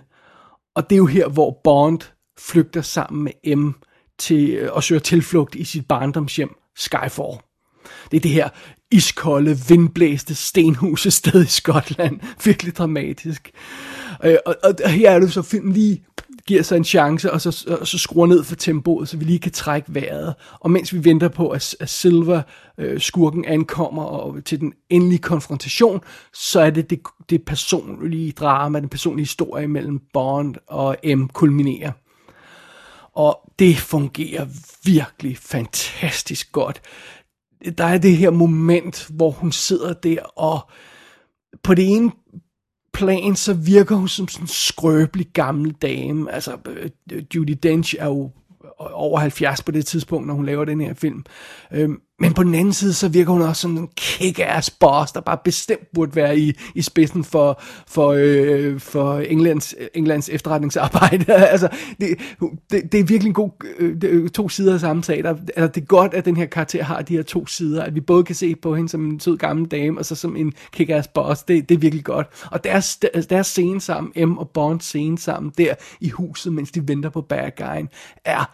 Og 0.74 0.90
det 0.90 0.96
er 0.96 0.98
jo 0.98 1.06
her, 1.06 1.28
hvor 1.28 1.60
Bond 1.64 2.00
flygter 2.38 2.82
sammen 2.82 3.24
med 3.24 3.56
M 3.56 3.70
til 4.18 4.50
øh, 4.50 4.70
at 4.76 4.84
søge 4.84 5.00
tilflugt 5.00 5.54
i 5.54 5.64
sit 5.64 5.88
barndomshjem 5.88 6.54
Skyfall. 6.76 7.38
Det 8.10 8.16
er 8.16 8.20
det 8.20 8.30
her 8.30 8.48
iskolde, 8.90 9.58
vindblæste 9.68 10.34
stenhuse 10.34 11.10
sted 11.10 11.44
i 11.44 11.48
Skotland. 11.48 12.20
Virkelig 12.44 12.76
dramatisk. 12.76 13.50
Øh, 14.24 14.36
og, 14.46 14.56
og, 14.64 14.74
og 14.84 14.90
her 14.90 15.10
er 15.10 15.18
det 15.18 15.32
så, 15.32 15.42
filmen 15.42 15.72
lige 15.72 16.04
giver 16.46 16.62
sig 16.62 16.76
en 16.76 16.84
chance, 16.84 17.32
og 17.32 17.40
så, 17.40 17.76
og 17.80 17.86
så 17.86 17.98
skruer 17.98 18.26
ned 18.26 18.44
for 18.44 18.54
tempoet, 18.56 19.08
så 19.08 19.16
vi 19.16 19.24
lige 19.24 19.38
kan 19.38 19.52
trække 19.52 19.94
vejret. 19.94 20.34
Og 20.60 20.70
mens 20.70 20.94
vi 20.94 21.04
venter 21.04 21.28
på, 21.28 21.48
at, 21.48 21.76
at 21.80 21.88
Silver, 21.88 22.42
øh, 22.78 23.00
skurken, 23.00 23.44
ankommer 23.44 24.02
og 24.02 24.44
til 24.44 24.60
den 24.60 24.72
endelige 24.90 25.18
konfrontation, 25.18 26.00
så 26.32 26.60
er 26.60 26.70
det 26.70 26.90
det, 26.90 27.00
det 27.30 27.42
personlige 27.42 28.32
drama, 28.32 28.80
den 28.80 28.88
personlige 28.88 29.24
historie 29.24 29.68
mellem 29.68 30.00
Bond 30.12 30.54
og 30.66 30.96
M 31.04 31.26
kulminerer. 31.26 31.92
Og 33.14 33.52
det 33.58 33.76
fungerer 33.76 34.46
virkelig 34.84 35.38
fantastisk 35.38 36.52
godt. 36.52 36.80
Der 37.78 37.84
er 37.84 37.98
det 37.98 38.16
her 38.16 38.30
moment, 38.30 39.08
hvor 39.10 39.30
hun 39.30 39.52
sidder 39.52 39.92
der, 39.92 40.22
og 40.22 40.70
på 41.62 41.74
det 41.74 41.88
ene 41.88 42.10
plan, 42.92 43.36
så 43.36 43.54
virker 43.54 43.96
hun 43.96 44.08
som 44.08 44.28
sådan 44.28 44.44
en 44.44 44.48
skrøbelig 44.48 45.26
gammel 45.32 45.72
dame. 45.72 46.32
Altså, 46.32 46.56
øh, 46.66 47.22
Judy 47.34 47.58
Dench 47.62 47.94
er 47.98 48.06
jo 48.06 48.30
over 48.78 49.18
70 49.18 49.62
på 49.62 49.72
det 49.72 49.86
tidspunkt, 49.86 50.26
når 50.26 50.34
hun 50.34 50.46
laver 50.46 50.64
den 50.64 50.80
her 50.80 50.94
film. 50.94 51.24
Øhm, 51.72 52.00
men 52.20 52.34
på 52.34 52.42
den 52.42 52.54
anden 52.54 52.72
side, 52.72 52.92
så 52.92 53.08
virker 53.08 53.32
hun 53.32 53.42
også 53.42 53.62
som 53.62 53.76
en 53.76 53.88
kick-ass 54.00 54.76
boss, 54.80 55.12
der 55.12 55.20
bare 55.20 55.38
bestemt 55.44 55.92
burde 55.94 56.16
være 56.16 56.38
i, 56.38 56.52
i 56.74 56.82
spidsen 56.82 57.24
for, 57.24 57.62
for, 57.86 58.14
øh, 58.18 58.80
for 58.80 59.18
Englands, 59.18 59.74
Englands 59.94 60.28
efterretningsarbejde. 60.28 61.34
altså, 61.54 61.68
det, 62.00 62.18
det, 62.70 62.92
det 62.92 63.00
er 63.00 63.04
virkelig 63.04 63.28
en 63.28 63.34
god 63.34 63.50
øh, 63.78 64.00
det 64.00 64.08
øh, 64.08 64.30
to 64.30 64.48
sider 64.48 64.74
af 64.74 64.80
samme 64.80 65.04
sag. 65.04 65.22
Der, 65.22 65.30
altså, 65.56 65.66
det 65.74 65.80
er 65.80 65.86
godt, 65.86 66.14
at 66.14 66.24
den 66.24 66.36
her 66.36 66.46
karakter 66.46 66.84
har 66.84 67.02
de 67.02 67.16
her 67.16 67.22
to 67.22 67.46
sider, 67.46 67.82
at 67.82 67.94
vi 67.94 68.00
både 68.00 68.24
kan 68.24 68.34
se 68.34 68.54
på 68.54 68.74
hende 68.74 68.88
som 68.88 69.04
en 69.04 69.20
sød 69.20 69.36
gammel 69.36 69.66
dame, 69.66 69.98
og 69.98 70.04
så 70.04 70.14
som 70.14 70.36
en 70.36 70.52
kick-ass 70.76 71.08
boss. 71.14 71.42
Det, 71.42 71.68
det 71.68 71.74
er 71.74 71.78
virkelig 71.78 72.04
godt. 72.04 72.26
Og 72.50 72.64
deres, 72.64 72.98
altså, 73.14 73.28
deres 73.28 73.46
scene 73.46 73.80
sammen, 73.80 74.28
M 74.28 74.38
og 74.38 74.50
Bond 74.50 74.80
scene 74.80 75.18
sammen, 75.18 75.52
der 75.58 75.74
i 76.00 76.08
huset, 76.08 76.52
mens 76.52 76.70
de 76.70 76.88
venter 76.88 77.10
på 77.10 77.20
bad 77.20 77.50
guyen, 77.56 77.88
er 78.24 78.50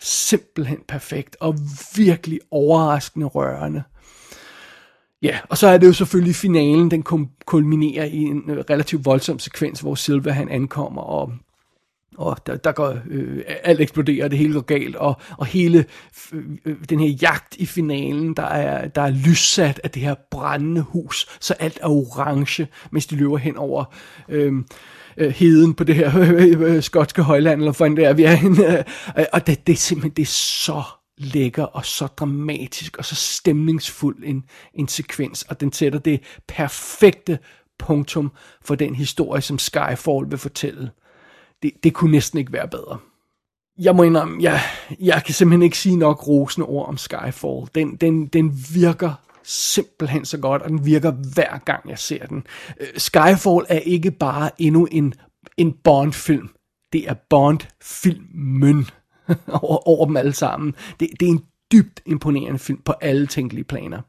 simpelthen 0.00 0.78
perfekt 0.88 1.36
og 1.40 1.54
virkelig 1.96 2.40
overraskende 2.50 3.26
rørende. 3.26 3.82
Ja, 5.22 5.38
og 5.48 5.58
så 5.58 5.66
er 5.66 5.78
det 5.78 5.86
jo 5.86 5.92
selvfølgelig 5.92 6.34
finalen, 6.34 6.90
den 6.90 7.04
kulminerer 7.46 8.04
i 8.04 8.16
en 8.16 8.50
øh, 8.50 8.64
relativt 8.70 9.04
voldsom 9.04 9.38
sekvens, 9.38 9.80
hvor 9.80 9.94
Silva 9.94 10.30
han 10.30 10.48
ankommer, 10.48 11.02
og, 11.02 11.32
og 12.16 12.46
der, 12.46 12.56
der 12.56 12.72
går, 12.72 12.98
øh, 13.10 13.42
alt 13.46 13.80
eksploderer, 13.80 14.28
det 14.28 14.38
hele 14.38 14.52
går 14.52 14.60
galt, 14.60 14.96
og, 14.96 15.20
og 15.38 15.46
hele 15.46 15.84
øh, 16.32 16.76
den 16.88 17.00
her 17.00 17.08
jagt 17.22 17.56
i 17.56 17.66
finalen, 17.66 18.34
der 18.34 18.46
er, 18.46 18.88
der 18.88 19.02
er 19.02 19.10
lyssat 19.10 19.80
af 19.84 19.90
det 19.90 20.02
her 20.02 20.14
brændende 20.30 20.80
hus, 20.80 21.26
så 21.40 21.54
alt 21.54 21.78
er 21.82 21.88
orange, 21.88 22.68
mens 22.90 23.06
de 23.06 23.16
løber 23.16 23.36
hen 23.36 23.56
over... 23.56 23.84
Øh, 24.28 24.52
øh, 25.16 25.30
heden 25.30 25.74
på 25.74 25.84
det 25.84 25.94
her 25.94 26.18
øh, 26.18 26.60
øh, 26.74 26.82
skotske 26.82 27.22
højland, 27.22 27.60
eller 27.60 27.72
hvordan 27.72 27.96
det 27.96 28.04
er, 28.04 28.12
vi 28.12 28.24
er 28.24 28.34
henne. 28.34 28.78
Øh, 29.18 29.24
og 29.32 29.46
det, 29.46 29.66
det 29.66 29.72
er 29.72 29.76
simpelthen 29.76 30.16
det 30.16 30.22
er 30.22 30.26
så 30.26 30.82
lækker 31.18 31.64
og 31.64 31.86
så 31.86 32.06
dramatisk 32.06 32.96
og 32.96 33.04
så 33.04 33.14
stemningsfuld 33.14 34.16
en, 34.24 34.44
en 34.74 34.88
sekvens, 34.88 35.42
og 35.42 35.60
den 35.60 35.72
sætter 35.72 35.98
det 35.98 36.20
perfekte 36.48 37.38
punktum 37.78 38.32
for 38.64 38.74
den 38.74 38.94
historie, 38.94 39.42
som 39.42 39.58
Skyfall 39.58 40.30
vil 40.30 40.38
fortælle. 40.38 40.90
Det, 41.62 41.70
det 41.84 41.94
kunne 41.94 42.12
næsten 42.12 42.38
ikke 42.38 42.52
være 42.52 42.68
bedre. 42.68 42.98
Jeg 43.78 43.96
må 43.96 44.02
indrømme, 44.02 44.42
jeg, 44.42 44.60
jeg 45.00 45.22
kan 45.24 45.34
simpelthen 45.34 45.62
ikke 45.62 45.78
sige 45.78 45.96
nok 45.96 46.28
rosende 46.28 46.66
ord 46.66 46.88
om 46.88 46.96
Skyfall. 46.96 47.66
Den, 47.74 47.96
den, 47.96 48.26
den 48.26 48.52
virker 48.74 49.12
simpelthen 49.46 50.24
så 50.24 50.38
godt, 50.38 50.62
og 50.62 50.68
den 50.68 50.86
virker 50.86 51.10
hver 51.10 51.58
gang 51.58 51.90
jeg 51.90 51.98
ser 51.98 52.26
den. 52.26 52.46
Øh, 52.80 52.86
Skyfall 52.96 53.66
er 53.68 53.78
ikke 53.78 54.10
bare 54.10 54.50
endnu 54.58 54.88
en, 54.90 55.14
en 55.56 55.74
Bond-film. 55.84 56.48
Det 56.92 57.08
er 57.08 57.14
Bond-filmen 57.30 58.86
over, 59.62 59.88
over 59.88 60.06
dem 60.06 60.16
alle 60.16 60.32
sammen. 60.32 60.74
Det, 61.00 61.08
det 61.20 61.26
er 61.26 61.32
en 61.32 61.44
dybt 61.72 62.02
imponerende 62.06 62.58
film 62.58 62.80
på 62.84 62.94
alle 63.00 63.26
tænkelige 63.26 63.64
planer. 63.64 64.00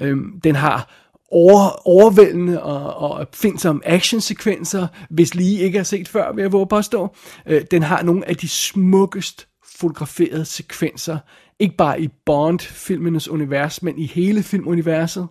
Øhm, 0.00 0.40
den 0.44 0.54
har 0.54 0.90
over, 1.30 1.88
overvældende 1.88 2.62
og, 2.62 3.10
og 3.10 3.26
findsomme 3.34 3.88
actionsekvenser, 3.88 4.86
hvis 5.10 5.34
lige 5.34 5.58
ikke 5.58 5.78
har 5.78 5.84
set 5.84 6.08
før, 6.08 6.32
vil 6.32 6.42
jeg 6.42 6.52
våge 6.52 6.66
påstå. 6.66 7.16
Øh, 7.46 7.62
den 7.70 7.82
har 7.82 8.02
nogle 8.02 8.28
af 8.28 8.36
de 8.36 8.48
smukkest 8.48 9.48
fotograferede 9.78 10.44
sekvenser 10.44 11.18
ikke 11.58 11.76
bare 11.76 12.00
i 12.00 12.08
Bond-filmenes 12.26 13.28
univers, 13.28 13.82
men 13.82 13.98
i 13.98 14.06
hele 14.06 14.42
filmuniverset. 14.42 15.28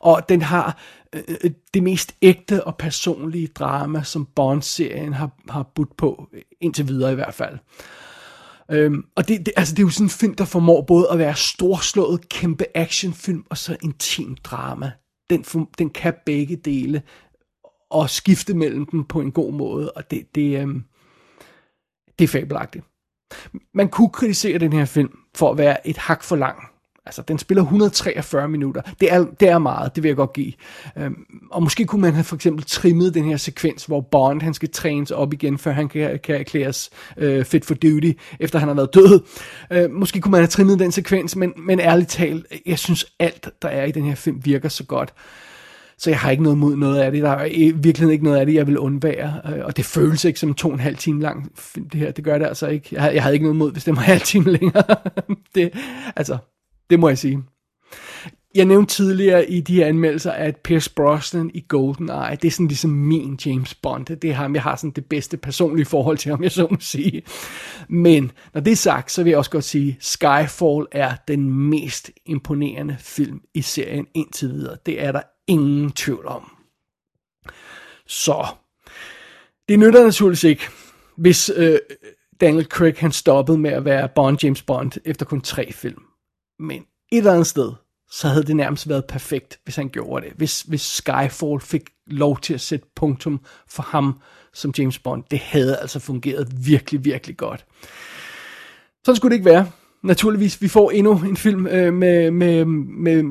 Og 0.00 0.28
den 0.28 0.42
har 0.42 0.78
øh, 1.14 1.22
øh, 1.44 1.50
det 1.74 1.82
mest 1.82 2.14
ægte 2.22 2.64
og 2.64 2.76
personlige 2.76 3.46
drama, 3.46 4.02
som 4.02 4.28
Bond-serien 4.36 5.12
har, 5.12 5.30
har 5.48 5.62
budt 5.74 5.96
på, 5.96 6.28
indtil 6.60 6.88
videre 6.88 7.12
i 7.12 7.14
hvert 7.14 7.34
fald. 7.34 7.58
Øhm, 8.70 9.04
og 9.16 9.28
det, 9.28 9.46
det, 9.46 9.54
altså 9.56 9.74
det 9.74 9.82
er 9.82 9.86
jo 9.86 9.90
sådan 9.90 10.06
en 10.06 10.10
film, 10.10 10.34
der 10.34 10.44
formår 10.44 10.82
både 10.82 11.08
at 11.10 11.18
være 11.18 11.36
storslået, 11.36 12.28
kæmpe 12.28 12.64
actionfilm, 12.74 13.44
og 13.50 13.58
så 13.58 13.76
intim 13.82 14.36
drama. 14.44 14.92
Den, 15.30 15.44
den 15.78 15.90
kan 15.90 16.14
begge 16.26 16.56
dele, 16.56 17.02
og 17.90 18.10
skifte 18.10 18.54
mellem 18.54 18.86
dem 18.86 19.04
på 19.04 19.20
en 19.20 19.32
god 19.32 19.52
måde, 19.52 19.92
og 19.92 20.10
det, 20.10 20.34
det, 20.34 20.60
øhm, 20.60 20.84
det 22.18 22.24
er 22.24 22.28
fabelagtigt. 22.28 22.84
Man 23.74 23.88
kunne 23.88 24.10
kritisere 24.10 24.58
den 24.58 24.72
her 24.72 24.84
film 24.84 25.19
for 25.34 25.50
at 25.50 25.58
være 25.58 25.88
et 25.88 25.96
hak 25.96 26.22
for 26.22 26.36
lang. 26.36 26.70
Altså, 27.06 27.22
den 27.22 27.38
spiller 27.38 27.62
143 27.62 28.48
minutter. 28.48 28.82
Det 29.00 29.12
er, 29.12 29.26
det 29.40 29.48
er 29.48 29.58
meget, 29.58 29.94
det 29.94 30.02
vil 30.02 30.08
jeg 30.08 30.16
godt 30.16 30.32
give. 30.32 30.52
Øhm, 30.96 31.24
og 31.50 31.62
måske 31.62 31.84
kunne 31.84 32.02
man 32.02 32.14
have 32.14 32.24
for 32.24 32.36
eksempel 32.36 32.64
trimmet 32.64 33.14
den 33.14 33.24
her 33.24 33.36
sekvens, 33.36 33.84
hvor 33.84 34.00
Bond 34.00 34.42
han 34.42 34.54
skal 34.54 34.70
trænes 34.70 35.10
op 35.10 35.32
igen, 35.32 35.58
før 35.58 35.72
han 35.72 35.88
kan, 35.88 36.18
kan 36.24 36.36
erklæres 36.36 36.90
øh, 37.16 37.44
fit 37.44 37.64
for 37.64 37.74
duty, 37.74 38.12
efter 38.40 38.58
han 38.58 38.68
har 38.68 38.74
været 38.74 38.94
død. 38.94 39.20
Øh, 39.70 39.90
måske 39.90 40.20
kunne 40.20 40.32
man 40.32 40.40
have 40.40 40.48
trimmet 40.48 40.78
den 40.78 40.92
sekvens, 40.92 41.36
men, 41.36 41.52
men 41.56 41.80
ærligt 41.80 42.10
talt, 42.10 42.46
jeg 42.66 42.78
synes 42.78 43.06
alt, 43.18 43.48
der 43.62 43.68
er 43.68 43.84
i 43.84 43.92
den 43.92 44.04
her 44.04 44.14
film, 44.14 44.44
virker 44.44 44.68
så 44.68 44.84
godt. 44.84 45.12
Så 46.00 46.10
jeg 46.10 46.18
har 46.18 46.30
ikke 46.30 46.42
noget 46.42 46.58
mod 46.58 46.76
noget 46.76 46.98
af 46.98 47.12
det. 47.12 47.22
Der 47.22 47.30
er 47.30 47.72
virkelig 47.74 48.12
ikke 48.12 48.24
noget 48.24 48.38
af 48.38 48.46
det, 48.46 48.54
jeg 48.54 48.66
vil 48.66 48.78
undvære. 48.78 49.40
Øh, 49.44 49.64
og 49.64 49.76
det 49.76 49.84
føles 49.84 50.24
ikke 50.24 50.40
som 50.40 50.54
to 50.54 50.68
og 50.68 50.74
en 50.74 50.80
halv 50.80 50.96
time 50.96 51.22
lang 51.22 51.52
film, 51.58 51.88
det 51.88 52.00
her. 52.00 52.10
Det 52.10 52.24
gør 52.24 52.38
det 52.38 52.46
altså 52.46 52.66
ikke. 52.66 52.88
Jeg, 52.92 53.14
jeg 53.14 53.22
havde 53.22 53.34
ikke 53.34 53.44
noget 53.44 53.56
mod, 53.56 53.72
hvis 53.72 53.84
det 53.84 53.96
var 53.96 54.02
en 54.02 54.06
halv 54.06 54.20
time 54.20 54.50
længere. 54.58 54.96
det, 55.54 55.70
altså, 56.16 56.38
det 56.90 56.98
må 57.00 57.08
jeg 57.08 57.18
sige. 57.18 57.42
Jeg 58.54 58.64
nævnte 58.64 58.94
tidligere 58.94 59.50
i 59.50 59.60
de 59.60 59.74
her 59.74 59.86
anmeldelser, 59.86 60.32
at 60.32 60.56
Pierce 60.56 60.94
Brosnan 60.94 61.50
i 61.54 61.64
GoldenEye, 61.68 62.36
det 62.42 62.44
er 62.44 62.50
sådan 62.50 62.68
ligesom 62.68 62.90
min 62.90 63.38
James 63.46 63.74
Bond. 63.74 64.06
Det 64.06 64.24
er 64.24 64.34
ham, 64.34 64.54
jeg 64.54 64.62
har 64.62 64.76
sådan 64.76 64.90
det 64.90 65.04
bedste 65.04 65.36
personlige 65.36 65.86
forhold 65.86 66.18
til 66.18 66.30
ham, 66.30 66.42
jeg 66.42 66.50
så 66.50 66.66
må 66.70 66.76
sige. 66.80 67.22
Men 67.88 68.30
når 68.54 68.60
det 68.60 68.70
er 68.70 68.76
sagt, 68.76 69.12
så 69.12 69.22
vil 69.22 69.30
jeg 69.30 69.38
også 69.38 69.50
godt 69.50 69.64
sige, 69.64 69.96
Skyfall 70.00 70.86
er 70.92 71.14
den 71.28 71.50
mest 71.50 72.10
imponerende 72.26 72.96
film 72.98 73.40
i 73.54 73.62
serien 73.62 74.06
indtil 74.14 74.48
videre. 74.48 74.76
Det 74.86 75.02
er 75.02 75.12
der 75.12 75.22
ingen 75.50 75.92
tvivl 75.92 76.26
om. 76.26 76.56
Så, 78.06 78.46
det 79.68 79.78
nytter 79.78 80.04
naturligvis 80.04 80.44
ikke, 80.44 80.68
hvis 81.16 81.50
øh, 81.56 81.78
Daniel 82.40 82.66
Craig 82.66 82.94
han 82.98 83.12
stoppede 83.12 83.58
med 83.58 83.70
at 83.70 83.84
være 83.84 84.08
Bond 84.14 84.38
James 84.42 84.62
Bond 84.62 84.92
efter 85.04 85.26
kun 85.26 85.40
tre 85.40 85.72
film. 85.72 86.02
Men 86.58 86.82
et 87.12 87.18
eller 87.18 87.32
andet 87.32 87.46
sted, 87.46 87.72
så 88.10 88.28
havde 88.28 88.44
det 88.44 88.56
nærmest 88.56 88.88
været 88.88 89.04
perfekt, 89.04 89.60
hvis 89.64 89.76
han 89.76 89.88
gjorde 89.88 90.26
det. 90.26 90.34
Hvis, 90.36 90.62
hvis 90.62 90.80
Skyfall 90.80 91.60
fik 91.60 91.90
lov 92.06 92.40
til 92.40 92.54
at 92.54 92.60
sætte 92.60 92.86
punktum 92.96 93.40
for 93.68 93.82
ham 93.82 94.20
som 94.52 94.74
James 94.78 94.98
Bond, 94.98 95.24
det 95.30 95.38
havde 95.38 95.78
altså 95.78 95.98
fungeret 95.98 96.66
virkelig, 96.66 97.04
virkelig 97.04 97.36
godt. 97.36 97.66
Sådan 99.04 99.16
skulle 99.16 99.30
det 99.30 99.36
ikke 99.36 99.50
være. 99.50 99.70
Naturligvis, 100.02 100.62
vi 100.62 100.68
får 100.68 100.90
endnu 100.90 101.18
en 101.18 101.36
film 101.36 101.66
øh, 101.66 101.94
med, 101.94 102.30
med, 102.30 102.64
med 102.64 103.24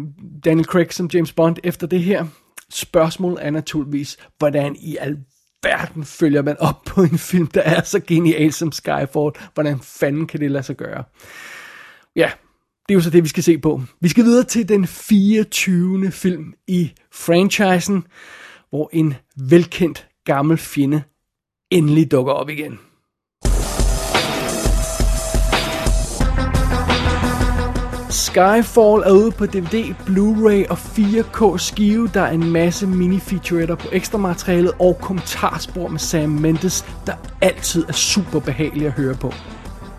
Daniel 0.45 0.65
Craig 0.65 0.93
som 0.93 1.10
James 1.13 1.34
Bond 1.34 1.58
efter 1.63 1.88
det 1.88 2.03
her. 2.03 2.25
Spørgsmålet 2.69 3.45
er 3.45 3.51
naturligvis, 3.51 4.17
hvordan 4.38 4.75
i 4.75 4.97
alverden 4.99 6.03
følger 6.03 6.41
man 6.41 6.55
op 6.60 6.84
på 6.86 7.01
en 7.01 7.17
film, 7.17 7.47
der 7.47 7.62
er 7.62 7.84
så 7.84 7.99
genial 7.99 8.53
som 8.53 8.71
Skyfall? 8.71 9.32
Hvordan 9.53 9.79
fanden 9.79 10.27
kan 10.27 10.39
det 10.39 10.51
lade 10.51 10.63
sig 10.63 10.77
gøre? 10.77 11.03
Ja, 12.15 12.32
det 12.88 12.93
er 12.93 12.97
jo 12.97 13.01
så 13.01 13.10
det, 13.10 13.23
vi 13.23 13.29
skal 13.29 13.43
se 13.43 13.58
på. 13.58 13.82
Vi 14.01 14.08
skal 14.08 14.23
videre 14.23 14.43
til 14.43 14.69
den 14.69 14.88
24. 14.88 16.12
film 16.12 16.53
i 16.67 16.91
franchisen, 17.12 18.03
hvor 18.69 18.89
en 18.93 19.13
velkendt 19.49 20.08
gammel 20.25 20.58
fjende 20.58 21.01
endelig 21.71 22.12
dukker 22.12 22.34
op 22.34 22.49
igen. 22.49 22.79
Skyfall 28.19 29.03
er 29.05 29.12
ude 29.12 29.32
på 29.32 29.45
DVD, 29.45 29.95
Blu-ray 30.05 30.69
og 30.69 30.77
4K 30.77 31.58
skive. 31.58 32.10
Der 32.13 32.21
er 32.21 32.32
en 32.32 32.51
masse 32.51 32.88
mini-featuretter 32.88 33.75
på 33.75 33.88
ekstra 33.91 34.17
materialet 34.17 34.71
og 34.79 34.97
kommentarspor 35.01 35.88
med 35.88 35.99
Sam 35.99 36.29
Mendes, 36.29 36.86
der 37.05 37.13
altid 37.41 37.86
er 37.88 37.93
super 37.93 38.39
behagelig 38.39 38.88
at 38.88 38.91
høre 38.91 39.15
på. 39.15 39.34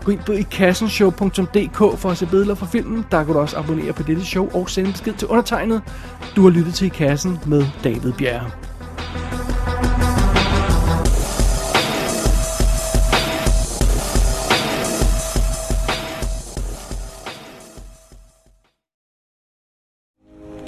Gå 0.03 0.11
ind 0.11 0.19
på 0.19 0.31
ikassenshow.dk 0.31 1.77
for 1.77 2.09
at 2.09 2.17
se 2.17 2.25
billeder 2.25 2.55
fra 2.55 2.65
filmen. 2.65 3.05
Der 3.11 3.23
kan 3.23 3.33
du 3.33 3.39
også 3.39 3.57
abonnere 3.57 3.93
på 3.93 4.03
dette 4.03 4.25
show 4.25 4.49
og 4.53 4.69
sende 4.69 4.91
besked 4.91 5.13
til 5.13 5.27
undertegnet. 5.27 5.81
Du 6.35 6.43
har 6.43 6.49
lyttet 6.49 6.73
til 6.73 6.85
I 6.85 6.89
Kassen 6.89 7.39
med 7.45 7.65
David 7.83 8.13
Bjerre. 8.13 8.70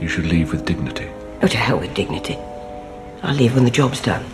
You 0.04 0.10
should 0.10 0.26
leave 0.26 0.52
with 0.52 0.66
dignity. 0.66 1.08
Oh, 1.42 1.48
to 1.48 1.56
hell 1.56 1.80
with 1.80 1.94
dignity. 1.94 2.38
I'll 3.22 3.34
leave 3.34 3.56
when 3.56 3.64
the 3.64 3.72
job's 3.72 4.02
done. 4.02 4.26